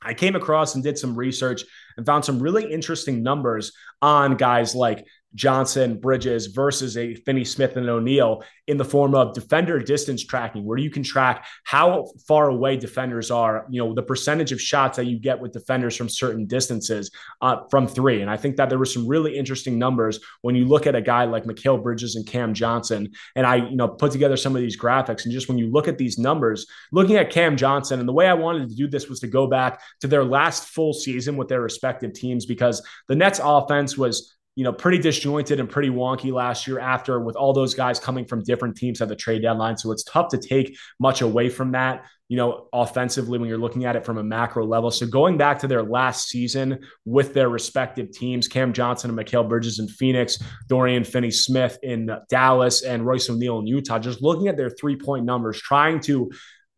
I 0.02 0.14
came 0.14 0.36
across 0.36 0.76
and 0.76 0.84
did 0.84 0.98
some 0.98 1.16
research 1.16 1.64
and 2.00 2.06
found 2.06 2.24
some 2.24 2.40
really 2.40 2.72
interesting 2.72 3.22
numbers 3.22 3.74
on 4.02 4.38
guys 4.38 4.74
like 4.74 5.06
Johnson, 5.36 6.00
Bridges 6.00 6.48
versus 6.48 6.98
a 6.98 7.16
Finney 7.16 7.46
Smith 7.46 7.76
and 7.78 7.88
O'Neale 7.88 8.44
in 8.68 8.78
the 8.78 8.86
form 8.86 9.16
of 9.16 9.34
defender 9.34 9.80
distance 9.80 10.24
tracking, 10.24 10.66
where 10.66 10.78
you 10.78 10.90
can 10.90 11.04
track 11.04 11.46
how 11.64 12.08
far 12.28 12.50
away 12.50 12.78
defenders 12.78 13.32
are, 13.32 13.66
you 13.70 13.82
know, 13.82 13.94
the 13.94 14.02
percentage 14.02 14.52
of 14.52 14.62
shots 14.62 14.98
that 14.98 15.06
you 15.06 15.20
get 15.20 15.40
with 15.40 15.52
defenders 15.52 15.96
from 15.96 16.10
certain 16.10 16.46
distances 16.46 17.12
uh, 17.42 17.58
from 17.70 17.88
three. 17.88 18.22
And 18.22 18.30
I 18.30 18.38
think 18.38 18.58
that 18.58 18.70
there 18.70 18.80
were 18.80 18.86
some 18.86 19.08
really 19.08 19.38
interesting 19.38 19.78
numbers 19.78 20.20
when 20.42 20.56
you 20.56 20.66
look 20.66 20.88
at 20.88 20.96
a 20.96 21.02
guy 21.02 21.26
like 21.26 21.46
Mikal 21.46 21.82
Bridges 21.82 22.16
and 22.16 22.26
Cam 22.26 22.54
Johnson. 22.54 23.12
And 23.36 23.46
I, 23.46 23.56
you 23.58 23.76
know, 23.76 23.88
put 23.88 24.12
together 24.12 24.38
some 24.38 24.56
of 24.56 24.62
these 24.62 24.80
graphics. 24.80 25.26
And 25.26 25.34
just 25.34 25.48
when 25.48 25.58
you 25.58 25.72
look 25.72 25.88
at 25.88 25.98
these 25.98 26.18
numbers, 26.18 26.66
looking 26.92 27.18
at 27.18 27.30
Cam 27.30 27.58
Johnson, 27.58 28.00
and 28.00 28.08
the 28.08 28.14
way 28.14 28.28
I 28.28 28.34
wanted 28.34 28.70
to 28.70 28.76
do 28.76 28.88
this 28.88 29.10
was 29.10 29.20
to 29.22 29.28
go 29.28 29.48
back 29.48 29.82
to 30.02 30.08
their 30.08 30.24
last 30.24 30.70
full 30.70 30.94
season 30.94 31.38
with 31.38 31.48
their 31.48 31.62
respective 31.62 32.14
teams 32.14 32.46
because 32.46 32.82
the 33.08 33.16
Nets 33.16 33.40
offense 33.44 33.98
was 33.98 34.36
you 34.60 34.66
know, 34.66 34.74
pretty 34.74 34.98
disjointed 34.98 35.58
and 35.62 35.70
pretty 35.70 35.88
wonky 35.88 36.34
last 36.34 36.68
year 36.68 36.80
after 36.80 37.18
with 37.22 37.38
all 37.38 37.54
those 37.54 37.74
guys 37.74 37.98
coming 37.98 38.26
from 38.26 38.44
different 38.44 38.76
teams 38.76 39.02
at 39.02 39.08
the 39.08 39.16
trade 39.16 39.42
deadline. 39.42 39.78
So 39.78 39.90
it's 39.94 40.04
tough 40.04 40.28
to 40.32 40.38
take 40.38 40.78
much 41.00 41.22
away 41.22 41.48
from 41.48 41.72
that, 41.72 42.04
you 42.28 42.36
know, 42.36 42.68
offensively 42.74 43.40
when 43.40 43.48
you're 43.48 43.58
looking 43.58 43.86
at 43.86 43.96
it 43.96 44.06
from 44.06 44.18
a 44.18 44.24
macro 44.24 44.66
level. 44.66 44.92
So 44.92 45.08
going 45.08 45.38
back 45.38 45.60
to 45.60 45.68
their 45.70 45.82
last 45.82 46.28
season 46.28 46.80
with 47.06 47.34
their 47.34 47.48
respective 47.48 48.12
teams, 48.12 48.50
Cam 48.50 48.74
Johnson 48.74 49.10
and 49.10 49.18
Mikal 49.18 49.48
Bridges 49.48 49.80
in 49.80 49.88
Phoenix, 49.88 50.38
Dorian 50.68 51.06
Finney 51.06 51.32
Smith 51.32 51.80
in 51.82 52.12
Dallas, 52.28 52.84
and 52.84 53.06
Royce 53.06 53.30
O'Neale 53.30 53.60
in 53.60 53.68
Utah, 53.68 53.98
just 53.98 54.22
looking 54.22 54.50
at 54.50 54.58
their 54.58 54.72
three 54.72 54.98
point 54.98 55.24
numbers, 55.24 55.58
trying 55.62 56.02
to 56.02 56.30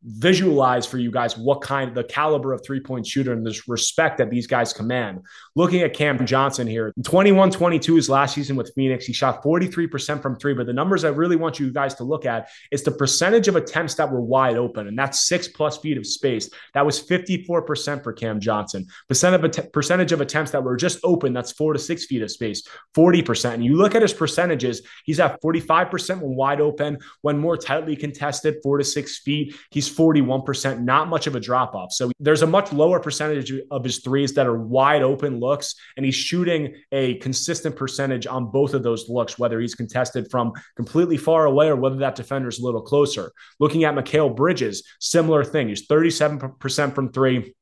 visualize 0.03 0.85
for 0.85 0.97
you 0.97 1.11
guys 1.11 1.37
what 1.37 1.61
kind 1.61 1.93
the 1.93 2.03
caliber 2.03 2.53
of 2.53 2.63
three-point 2.65 3.05
shooter 3.05 3.33
and 3.33 3.45
this 3.45 3.67
respect 3.67 4.17
that 4.17 4.29
these 4.29 4.47
guys 4.47 4.73
command. 4.73 5.19
Looking 5.53 5.81
at 5.81 5.93
Cam 5.93 6.25
Johnson 6.25 6.65
here, 6.65 6.93
21-22 7.01 7.97
is 7.97 8.09
last 8.09 8.35
season 8.35 8.55
with 8.55 8.71
Phoenix. 8.73 9.05
He 9.05 9.11
shot 9.11 9.43
43% 9.43 10.21
from 10.21 10.37
three, 10.37 10.53
but 10.53 10.65
the 10.65 10.71
numbers 10.71 11.03
I 11.03 11.09
really 11.09 11.35
want 11.35 11.59
you 11.59 11.73
guys 11.73 11.93
to 11.95 12.05
look 12.05 12.25
at 12.25 12.47
is 12.71 12.83
the 12.83 12.91
percentage 12.91 13.49
of 13.49 13.57
attempts 13.57 13.95
that 13.95 14.09
were 14.09 14.21
wide 14.21 14.55
open, 14.55 14.87
and 14.87 14.97
that's 14.97 15.27
six 15.27 15.49
plus 15.49 15.77
feet 15.77 15.97
of 15.97 16.07
space. 16.07 16.49
That 16.73 16.85
was 16.85 17.05
54% 17.05 18.01
for 18.01 18.13
Cam 18.13 18.39
Johnson. 18.39 18.87
Percent 19.09 19.35
of 19.35 19.43
att- 19.43 19.73
percentage 19.73 20.13
of 20.13 20.21
attempts 20.21 20.51
that 20.51 20.63
were 20.63 20.77
just 20.77 20.99
open, 21.03 21.33
that's 21.33 21.51
four 21.51 21.73
to 21.73 21.79
six 21.79 22.05
feet 22.05 22.21
of 22.21 22.31
space, 22.31 22.65
40%. 22.95 23.55
And 23.55 23.65
you 23.65 23.75
look 23.75 23.93
at 23.93 24.01
his 24.01 24.13
percentages, 24.13 24.81
he's 25.03 25.19
at 25.19 25.41
45% 25.41 26.21
when 26.21 26.35
wide 26.35 26.61
open, 26.61 26.97
when 27.23 27.37
more 27.37 27.57
tightly 27.57 27.97
contested, 27.97 28.55
four 28.63 28.77
to 28.77 28.85
six 28.85 29.19
feet. 29.19 29.53
He's 29.69 29.93
41%, 29.93 30.79
not 30.79 31.09
much 31.09 31.27
of 31.27 31.35
a 31.35 31.41
drop 31.41 31.75
off. 31.75 31.91
So 31.91 32.09
there's 32.21 32.41
a 32.41 32.47
much 32.47 32.71
lower 32.71 33.01
percentage 33.01 33.51
of 33.69 33.83
his 33.83 33.99
threes 33.99 34.33
that 34.35 34.47
are 34.47 34.57
wide 34.57 35.03
open 35.03 35.40
looks, 35.41 35.75
and 35.97 36.05
he's 36.05 36.15
shooting 36.15 36.75
a 36.91 37.15
consistent 37.15 37.75
percentage 37.75 38.27
on 38.27 38.51
both 38.51 38.73
of 38.73 38.83
those 38.83 39.09
looks, 39.09 39.37
whether 39.37 39.59
he's 39.59 39.75
contested 39.75 40.29
from 40.31 40.53
completely 40.77 41.17
far 41.17 41.45
away 41.45 41.67
or 41.67 41.75
whether 41.75 41.97
that 41.97 42.15
defender's 42.15 42.59
a 42.59 42.63
little 42.63 42.81
closer. 42.81 43.31
Looking 43.59 43.83
at 43.83 43.95
Mikal 43.95 44.35
Bridges, 44.35 44.83
similar 44.99 45.43
thing. 45.43 45.67
He's 45.67 45.87
37% 45.87 46.95
from 46.95 47.11
three. 47.11 47.53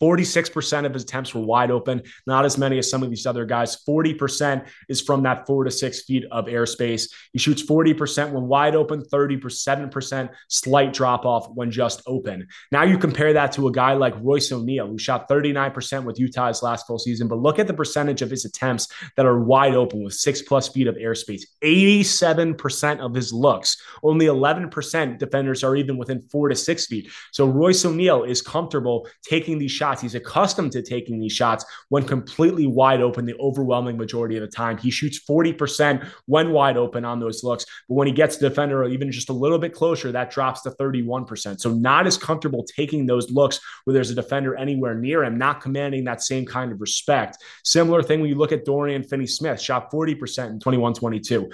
46% 0.00 0.86
of 0.86 0.94
his 0.94 1.02
attempts 1.02 1.34
were 1.34 1.40
wide 1.40 1.70
open, 1.70 2.02
not 2.26 2.44
as 2.44 2.58
many 2.58 2.78
as 2.78 2.90
some 2.90 3.02
of 3.02 3.10
these 3.10 3.26
other 3.26 3.44
guys. 3.44 3.82
40% 3.84 4.66
is 4.88 5.00
from 5.00 5.22
that 5.24 5.46
four 5.46 5.64
to 5.64 5.70
six 5.70 6.02
feet 6.02 6.24
of 6.30 6.46
airspace. 6.46 7.10
He 7.32 7.38
shoots 7.38 7.62
40% 7.62 8.32
when 8.32 8.44
wide 8.44 8.74
open, 8.74 9.02
37% 9.02 10.30
slight 10.48 10.92
drop 10.92 11.24
off 11.24 11.48
when 11.54 11.70
just 11.70 12.02
open. 12.06 12.46
Now 12.70 12.84
you 12.84 12.98
compare 12.98 13.32
that 13.32 13.52
to 13.52 13.68
a 13.68 13.72
guy 13.72 13.94
like 13.94 14.14
Royce 14.20 14.52
O'Neale, 14.52 14.86
who 14.86 14.98
shot 14.98 15.28
39% 15.28 16.04
with 16.04 16.18
Utah's 16.18 16.62
last 16.62 16.86
full 16.86 16.98
season, 16.98 17.28
but 17.28 17.38
look 17.38 17.58
at 17.58 17.66
the 17.66 17.74
percentage 17.74 18.22
of 18.22 18.30
his 18.30 18.44
attempts 18.44 18.88
that 19.16 19.26
are 19.26 19.40
wide 19.40 19.74
open 19.74 20.04
with 20.04 20.14
six 20.14 20.42
plus 20.42 20.68
feet 20.68 20.86
of 20.86 20.96
airspace. 20.96 21.42
87% 21.62 23.00
of 23.00 23.14
his 23.14 23.32
looks, 23.32 23.80
only 24.02 24.26
11% 24.26 25.18
defenders 25.18 25.64
are 25.64 25.76
even 25.76 25.96
within 25.96 26.22
four 26.22 26.48
to 26.48 26.54
six 26.54 26.86
feet. 26.86 27.10
So 27.32 27.46
Royce 27.46 27.84
O'Neale 27.84 28.24
is 28.24 28.42
comfortable 28.42 29.08
taking 29.22 29.58
these 29.58 29.70
shots 29.70 29.87
shots. 29.88 30.02
He's 30.02 30.14
accustomed 30.14 30.72
to 30.72 30.82
taking 30.82 31.18
these 31.18 31.32
shots 31.32 31.64
when 31.88 32.04
completely 32.04 32.66
wide 32.66 33.00
open 33.00 33.24
the 33.24 33.36
overwhelming 33.38 33.96
majority 33.96 34.36
of 34.36 34.42
the 34.42 34.48
time. 34.48 34.76
He 34.78 34.90
shoots 34.90 35.18
40% 35.24 36.06
when 36.26 36.52
wide 36.52 36.76
open 36.76 37.04
on 37.04 37.20
those 37.20 37.42
looks. 37.42 37.64
But 37.88 37.94
when 37.94 38.06
he 38.06 38.12
gets 38.12 38.36
the 38.36 38.48
defender 38.48 38.82
or 38.82 38.88
even 38.88 39.10
just 39.10 39.30
a 39.30 39.32
little 39.32 39.58
bit 39.58 39.72
closer, 39.72 40.12
that 40.12 40.30
drops 40.30 40.62
to 40.62 40.70
31%. 40.70 41.60
So 41.60 41.72
not 41.72 42.06
as 42.06 42.16
comfortable 42.16 42.64
taking 42.64 43.06
those 43.06 43.30
looks 43.30 43.60
where 43.84 43.94
there's 43.94 44.10
a 44.10 44.14
defender 44.14 44.56
anywhere 44.56 44.94
near 44.94 45.24
him, 45.24 45.38
not 45.38 45.60
commanding 45.60 46.04
that 46.04 46.22
same 46.22 46.44
kind 46.44 46.72
of 46.72 46.80
respect. 46.80 47.38
Similar 47.64 48.02
thing 48.02 48.20
when 48.20 48.28
you 48.28 48.36
look 48.36 48.52
at 48.52 48.64
Dorian 48.64 49.02
Finney 49.02 49.26
Smith, 49.26 49.60
shot 49.60 49.90
40% 49.90 50.50
in 50.50 50.60
21 50.60 50.94
22. 50.94 51.50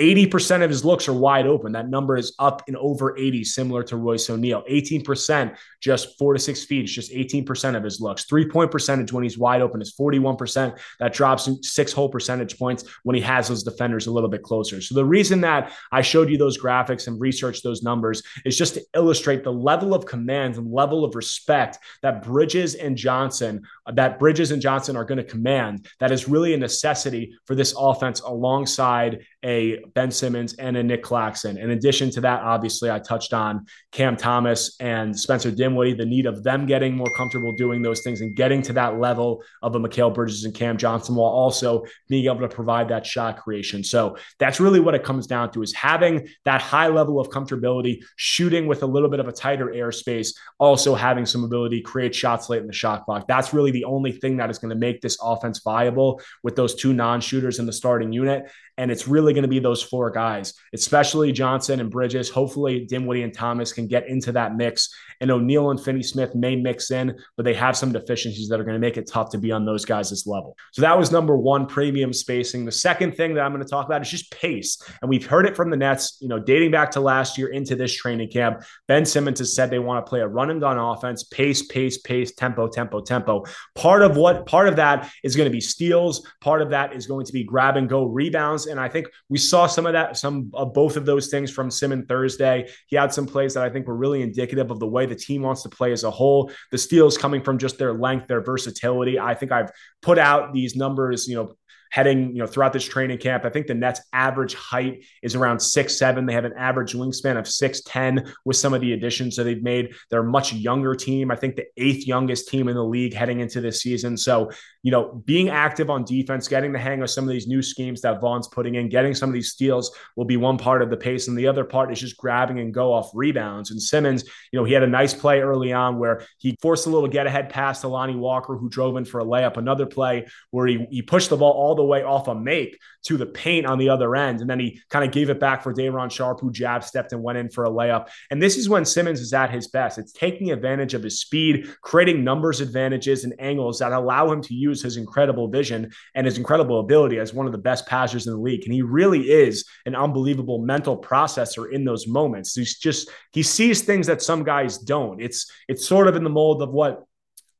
80% 0.00 0.62
of 0.62 0.70
his 0.70 0.84
looks 0.84 1.08
are 1.08 1.12
wide 1.12 1.46
open. 1.46 1.72
That 1.72 1.88
number 1.88 2.16
is 2.16 2.34
up 2.38 2.62
in 2.68 2.76
over 2.76 3.18
80, 3.18 3.42
similar 3.42 3.82
to 3.84 3.96
Royce 3.96 4.30
O'Neale. 4.30 4.62
18%, 4.70 5.56
just 5.80 6.16
four 6.18 6.34
to 6.34 6.38
six 6.38 6.64
feet, 6.64 6.84
is 6.84 6.92
just 6.92 7.12
18% 7.12 7.76
of 7.76 7.82
his 7.82 8.00
looks. 8.00 8.24
Three 8.24 8.48
point 8.48 8.70
percentage 8.70 9.12
when 9.12 9.24
he's 9.24 9.36
wide 9.36 9.60
open 9.60 9.82
is 9.82 9.94
41%. 9.98 10.78
That 11.00 11.12
drops 11.12 11.48
six 11.62 11.92
whole 11.92 12.08
percentage 12.08 12.56
points 12.58 12.84
when 13.02 13.16
he 13.16 13.22
has 13.22 13.48
those 13.48 13.64
defenders 13.64 14.06
a 14.06 14.12
little 14.12 14.30
bit 14.30 14.44
closer. 14.44 14.80
So 14.80 14.94
the 14.94 15.04
reason 15.04 15.40
that 15.40 15.72
I 15.90 16.02
showed 16.02 16.30
you 16.30 16.38
those 16.38 16.58
graphics 16.58 17.08
and 17.08 17.20
researched 17.20 17.64
those 17.64 17.82
numbers 17.82 18.22
is 18.44 18.56
just 18.56 18.74
to 18.74 18.84
illustrate 18.94 19.42
the 19.42 19.52
level 19.52 19.94
of 19.94 20.06
command 20.06 20.56
and 20.56 20.72
level 20.72 21.04
of 21.04 21.16
respect 21.16 21.78
that 22.02 22.22
Bridges 22.22 22.76
and 22.76 22.96
Johnson, 22.96 23.62
that 23.92 24.20
Bridges 24.20 24.52
and 24.52 24.62
Johnson 24.62 24.96
are 24.96 25.04
going 25.04 25.18
to 25.18 25.24
command. 25.24 25.88
That 25.98 26.12
is 26.12 26.28
really 26.28 26.54
a 26.54 26.58
necessity 26.58 27.36
for 27.46 27.56
this 27.56 27.74
offense 27.76 28.20
alongside 28.20 29.24
a 29.44 29.78
Ben 29.94 30.10
Simmons 30.10 30.54
and 30.54 30.76
a 30.76 30.82
Nic 30.82 31.02
Claxton. 31.02 31.58
In 31.58 31.70
addition 31.70 32.10
to 32.10 32.20
that, 32.22 32.42
obviously, 32.42 32.90
I 32.90 32.98
touched 32.98 33.32
on 33.32 33.66
Cam 33.92 34.16
Thomas 34.16 34.76
and 34.80 35.18
Spencer 35.18 35.50
Dinwiddie, 35.50 35.94
the 35.94 36.04
need 36.04 36.26
of 36.26 36.42
them 36.42 36.66
getting 36.66 36.96
more 36.96 37.10
comfortable 37.16 37.52
doing 37.52 37.82
those 37.82 38.02
things 38.02 38.20
and 38.20 38.34
getting 38.34 38.62
to 38.62 38.72
that 38.74 38.98
level 38.98 39.42
of 39.62 39.74
a 39.74 39.80
Mikal 39.80 40.12
Bridges 40.12 40.44
and 40.44 40.54
Cam 40.54 40.76
Johnson 40.76 41.14
while 41.14 41.30
also 41.30 41.84
being 42.08 42.26
able 42.26 42.40
to 42.40 42.48
provide 42.48 42.88
that 42.88 43.06
shot 43.06 43.38
creation. 43.38 43.84
So 43.84 44.16
that's 44.38 44.60
really 44.60 44.80
what 44.80 44.94
it 44.94 45.04
comes 45.04 45.26
down 45.26 45.52
to 45.52 45.62
is 45.62 45.72
having 45.72 46.28
that 46.44 46.60
high 46.60 46.88
level 46.88 47.20
of 47.20 47.28
comfortability, 47.28 48.02
shooting 48.16 48.66
with 48.66 48.82
a 48.82 48.86
little 48.86 49.08
bit 49.08 49.20
of 49.20 49.28
a 49.28 49.32
tighter 49.32 49.66
airspace, 49.66 50.34
also 50.58 50.94
having 50.94 51.26
some 51.26 51.44
ability 51.44 51.80
to 51.80 51.82
create 51.82 52.14
shots 52.14 52.50
late 52.50 52.60
in 52.60 52.66
the 52.66 52.72
shot 52.72 53.04
clock. 53.04 53.26
That's 53.28 53.54
really 53.54 53.70
the 53.70 53.84
only 53.84 54.12
thing 54.12 54.36
that 54.38 54.50
is 54.50 54.58
going 54.58 54.70
to 54.70 54.76
make 54.76 55.00
this 55.00 55.16
offense 55.22 55.60
viable 55.62 56.20
with 56.42 56.56
those 56.56 56.74
two 56.74 56.92
non-shooters 56.92 57.58
in 57.58 57.66
the 57.66 57.72
starting 57.72 58.12
unit. 58.12 58.50
And 58.76 58.92
it's 58.92 59.08
really 59.08 59.27
going 59.32 59.42
to 59.42 59.48
be 59.48 59.58
those 59.58 59.82
four 59.82 60.10
guys, 60.10 60.54
especially 60.72 61.32
Johnson 61.32 61.80
and 61.80 61.90
Bridges. 61.90 62.28
Hopefully, 62.28 62.86
Dinwiddie 62.86 63.22
and 63.22 63.34
Thomas 63.34 63.72
can 63.72 63.86
get 63.86 64.08
into 64.08 64.32
that 64.32 64.56
mix. 64.56 64.94
And 65.20 65.30
O'Neale 65.30 65.70
and 65.70 65.82
Finney 65.82 66.02
Smith 66.02 66.34
may 66.34 66.54
mix 66.54 66.90
in, 66.90 67.18
but 67.36 67.44
they 67.44 67.54
have 67.54 67.76
some 67.76 67.92
deficiencies 67.92 68.48
that 68.48 68.60
are 68.60 68.64
going 68.64 68.76
to 68.76 68.80
make 68.80 68.96
it 68.96 69.08
tough 69.08 69.30
to 69.30 69.38
be 69.38 69.50
on 69.50 69.64
those 69.64 69.84
guys' 69.84 70.26
level. 70.26 70.56
So 70.72 70.82
that 70.82 70.96
was 70.96 71.10
number 71.10 71.36
one, 71.36 71.66
premium 71.66 72.12
spacing. 72.12 72.64
The 72.64 72.72
second 72.72 73.16
thing 73.16 73.34
that 73.34 73.40
I'm 73.40 73.52
going 73.52 73.64
to 73.64 73.68
talk 73.68 73.86
about 73.86 74.02
is 74.02 74.10
just 74.10 74.30
pace. 74.30 74.80
And 75.02 75.08
we've 75.08 75.26
heard 75.26 75.46
it 75.46 75.56
from 75.56 75.70
the 75.70 75.76
Nets, 75.76 76.18
you 76.20 76.28
know, 76.28 76.38
dating 76.38 76.70
back 76.70 76.92
to 76.92 77.00
last 77.00 77.36
year 77.36 77.48
into 77.48 77.74
this 77.74 77.94
training 77.94 78.30
camp. 78.30 78.62
Ben 78.86 79.04
Simmons 79.04 79.40
has 79.40 79.54
said 79.54 79.70
they 79.70 79.78
want 79.78 80.04
to 80.04 80.08
play 80.08 80.20
a 80.20 80.28
run 80.28 80.50
and 80.50 80.60
gun 80.60 80.78
offense, 80.78 81.24
pace, 81.24 81.66
pace, 81.66 81.98
pace, 81.98 82.32
tempo, 82.34 82.68
tempo, 82.68 83.00
tempo. 83.00 83.44
Part 83.74 84.02
of 84.02 84.16
what 84.16 84.46
part 84.46 84.68
of 84.68 84.76
that 84.76 85.10
is 85.24 85.36
going 85.36 85.48
to 85.48 85.52
be 85.52 85.60
steals. 85.60 86.26
Part 86.40 86.62
of 86.62 86.70
that 86.70 86.94
is 86.94 87.06
going 87.06 87.26
to 87.26 87.32
be 87.32 87.44
grab 87.44 87.76
and 87.76 87.88
go 87.88 88.04
rebounds. 88.04 88.66
And 88.66 88.78
I 88.78 88.88
think 88.88 89.08
we 89.28 89.38
saw 89.38 89.66
some 89.66 89.86
of 89.86 89.92
that, 89.92 90.16
some 90.16 90.50
of 90.54 90.72
both 90.72 90.96
of 90.96 91.04
those 91.04 91.28
things 91.28 91.50
from 91.50 91.70
Simmons 91.70 92.06
Thursday. 92.08 92.68
He 92.86 92.96
had 92.96 93.12
some 93.12 93.26
plays 93.26 93.54
that 93.54 93.64
I 93.64 93.70
think 93.70 93.86
were 93.86 93.96
really 93.96 94.22
indicative 94.22 94.70
of 94.70 94.78
the 94.78 94.86
way 94.86 95.06
the 95.06 95.14
team 95.14 95.42
wants 95.42 95.62
to 95.64 95.68
play 95.68 95.92
as 95.92 96.04
a 96.04 96.10
whole. 96.10 96.50
The 96.70 96.78
steals 96.78 97.18
coming 97.18 97.42
from 97.42 97.58
just 97.58 97.78
their 97.78 97.92
length, 97.92 98.26
their 98.26 98.40
versatility. 98.40 99.18
I 99.18 99.34
think 99.34 99.52
I've 99.52 99.70
put 100.00 100.18
out 100.18 100.52
these 100.52 100.76
numbers, 100.76 101.28
you 101.28 101.36
know, 101.36 101.54
heading, 101.90 102.34
you 102.34 102.40
know, 102.40 102.46
throughout 102.46 102.72
this 102.72 102.84
training 102.84 103.18
camp. 103.18 103.44
I 103.44 103.50
think 103.50 103.66
the 103.66 103.74
Nets 103.74 104.00
average 104.12 104.54
height 104.54 105.04
is 105.22 105.34
around 105.34 105.60
six 105.60 105.98
seven. 105.98 106.26
They 106.26 106.32
have 106.34 106.44
an 106.44 106.54
average 106.56 106.94
wingspan 106.94 107.38
of 107.38 107.46
six 107.46 107.80
ten 107.82 108.32
with 108.44 108.56
some 108.56 108.74
of 108.74 108.80
the 108.80 108.92
additions 108.92 109.36
that 109.36 109.44
they've 109.44 109.62
made. 109.62 109.94
They're 110.10 110.20
a 110.20 110.24
much 110.24 110.52
younger 110.52 110.94
team. 110.94 111.30
I 111.30 111.36
think 111.36 111.56
the 111.56 111.66
eighth 111.76 112.06
youngest 112.06 112.48
team 112.48 112.68
in 112.68 112.74
the 112.74 112.84
league 112.84 113.14
heading 113.14 113.40
into 113.40 113.60
this 113.60 113.82
season. 113.82 114.16
So, 114.16 114.50
you 114.82 114.90
know, 114.90 115.22
being 115.24 115.48
active 115.48 115.90
on 115.90 116.04
defense, 116.04 116.48
getting 116.48 116.72
the 116.72 116.78
hang 116.78 117.02
of 117.02 117.10
some 117.10 117.24
of 117.24 117.30
these 117.30 117.46
new 117.46 117.62
schemes 117.62 118.00
that 118.02 118.20
Vaughn's 118.20 118.48
putting 118.48 118.76
in, 118.76 118.88
getting 118.88 119.14
some 119.14 119.28
of 119.28 119.34
these 119.34 119.50
steals 119.50 119.90
will 120.16 120.24
be 120.24 120.36
one 120.36 120.58
part 120.58 120.82
of 120.82 120.90
the 120.90 120.96
pace, 120.96 121.28
and 121.28 121.36
the 121.36 121.46
other 121.46 121.64
part 121.64 121.92
is 121.92 122.00
just 122.00 122.16
grabbing 122.16 122.60
and 122.60 122.72
go 122.72 122.92
off 122.92 123.10
rebounds. 123.14 123.70
And 123.70 123.80
Simmons, 123.80 124.24
you 124.52 124.58
know, 124.58 124.64
he 124.64 124.72
had 124.72 124.82
a 124.82 124.88
nice 124.88 125.14
play 125.14 125.40
early 125.40 125.72
on 125.72 125.98
where 125.98 126.22
he 126.38 126.56
forced 126.60 126.86
a 126.86 126.90
little 126.90 127.08
get 127.08 127.26
ahead 127.26 127.50
pass 127.50 127.80
to 127.80 127.88
Lonnie 127.88 128.16
Walker, 128.16 128.56
who 128.56 128.68
drove 128.68 128.96
in 128.96 129.04
for 129.04 129.20
a 129.20 129.24
layup. 129.24 129.56
Another 129.56 129.86
play 129.86 130.26
where 130.50 130.66
he, 130.66 130.86
he 130.90 131.02
pushed 131.02 131.30
the 131.30 131.36
ball 131.36 131.52
all 131.52 131.74
the 131.78 131.84
way 131.84 132.02
off 132.02 132.28
a 132.28 132.34
make 132.34 132.78
to 133.06 133.16
the 133.16 133.26
paint 133.26 133.66
on 133.66 133.78
the 133.78 133.88
other 133.88 134.14
end. 134.14 134.40
And 134.40 134.50
then 134.50 134.60
he 134.60 134.80
kind 134.90 135.04
of 135.04 135.12
gave 135.12 135.30
it 135.30 135.40
back 135.40 135.62
for 135.62 135.72
Day'Ron 135.72 136.10
Sharpe, 136.10 136.40
who 136.40 136.50
jab 136.50 136.84
stepped 136.84 137.12
and 137.12 137.22
went 137.22 137.38
in 137.38 137.48
for 137.48 137.64
a 137.64 137.70
layup. 137.70 138.08
And 138.30 138.42
this 138.42 138.56
is 138.56 138.68
when 138.68 138.84
Simmons 138.84 139.20
is 139.20 139.32
at 139.32 139.50
his 139.50 139.68
best. 139.68 139.98
It's 139.98 140.12
taking 140.12 140.50
advantage 140.50 140.94
of 140.94 141.02
his 141.02 141.20
speed, 141.20 141.68
creating 141.82 142.22
numbers 142.22 142.60
advantages 142.60 143.24
and 143.24 143.34
angles 143.38 143.78
that 143.78 143.92
allow 143.92 144.30
him 144.30 144.42
to 144.42 144.54
use 144.54 144.82
his 144.82 144.96
incredible 144.96 145.48
vision 145.48 145.90
and 146.14 146.26
his 146.26 146.38
incredible 146.38 146.80
ability 146.80 147.18
as 147.18 147.32
one 147.32 147.46
of 147.46 147.52
the 147.52 147.58
best 147.58 147.86
passers 147.86 148.26
in 148.26 148.32
the 148.34 148.38
league. 148.38 148.64
And 148.64 148.74
he 148.74 148.82
really 148.82 149.30
is 149.30 149.64
an 149.86 149.94
unbelievable 149.94 150.58
mental 150.58 151.00
processor 151.00 151.72
in 151.72 151.84
those 151.84 152.06
moments. 152.06 152.54
He's 152.54 152.78
just 152.78 153.10
he 153.32 153.42
sees 153.42 153.82
things 153.82 154.06
that 154.08 154.22
some 154.22 154.44
guys 154.44 154.78
don't. 154.78 155.22
It's 155.22 155.50
it's 155.68 155.86
sort 155.86 156.08
of 156.08 156.16
in 156.16 156.24
the 156.24 156.30
mold 156.30 156.62
of 156.62 156.70
what 156.70 157.04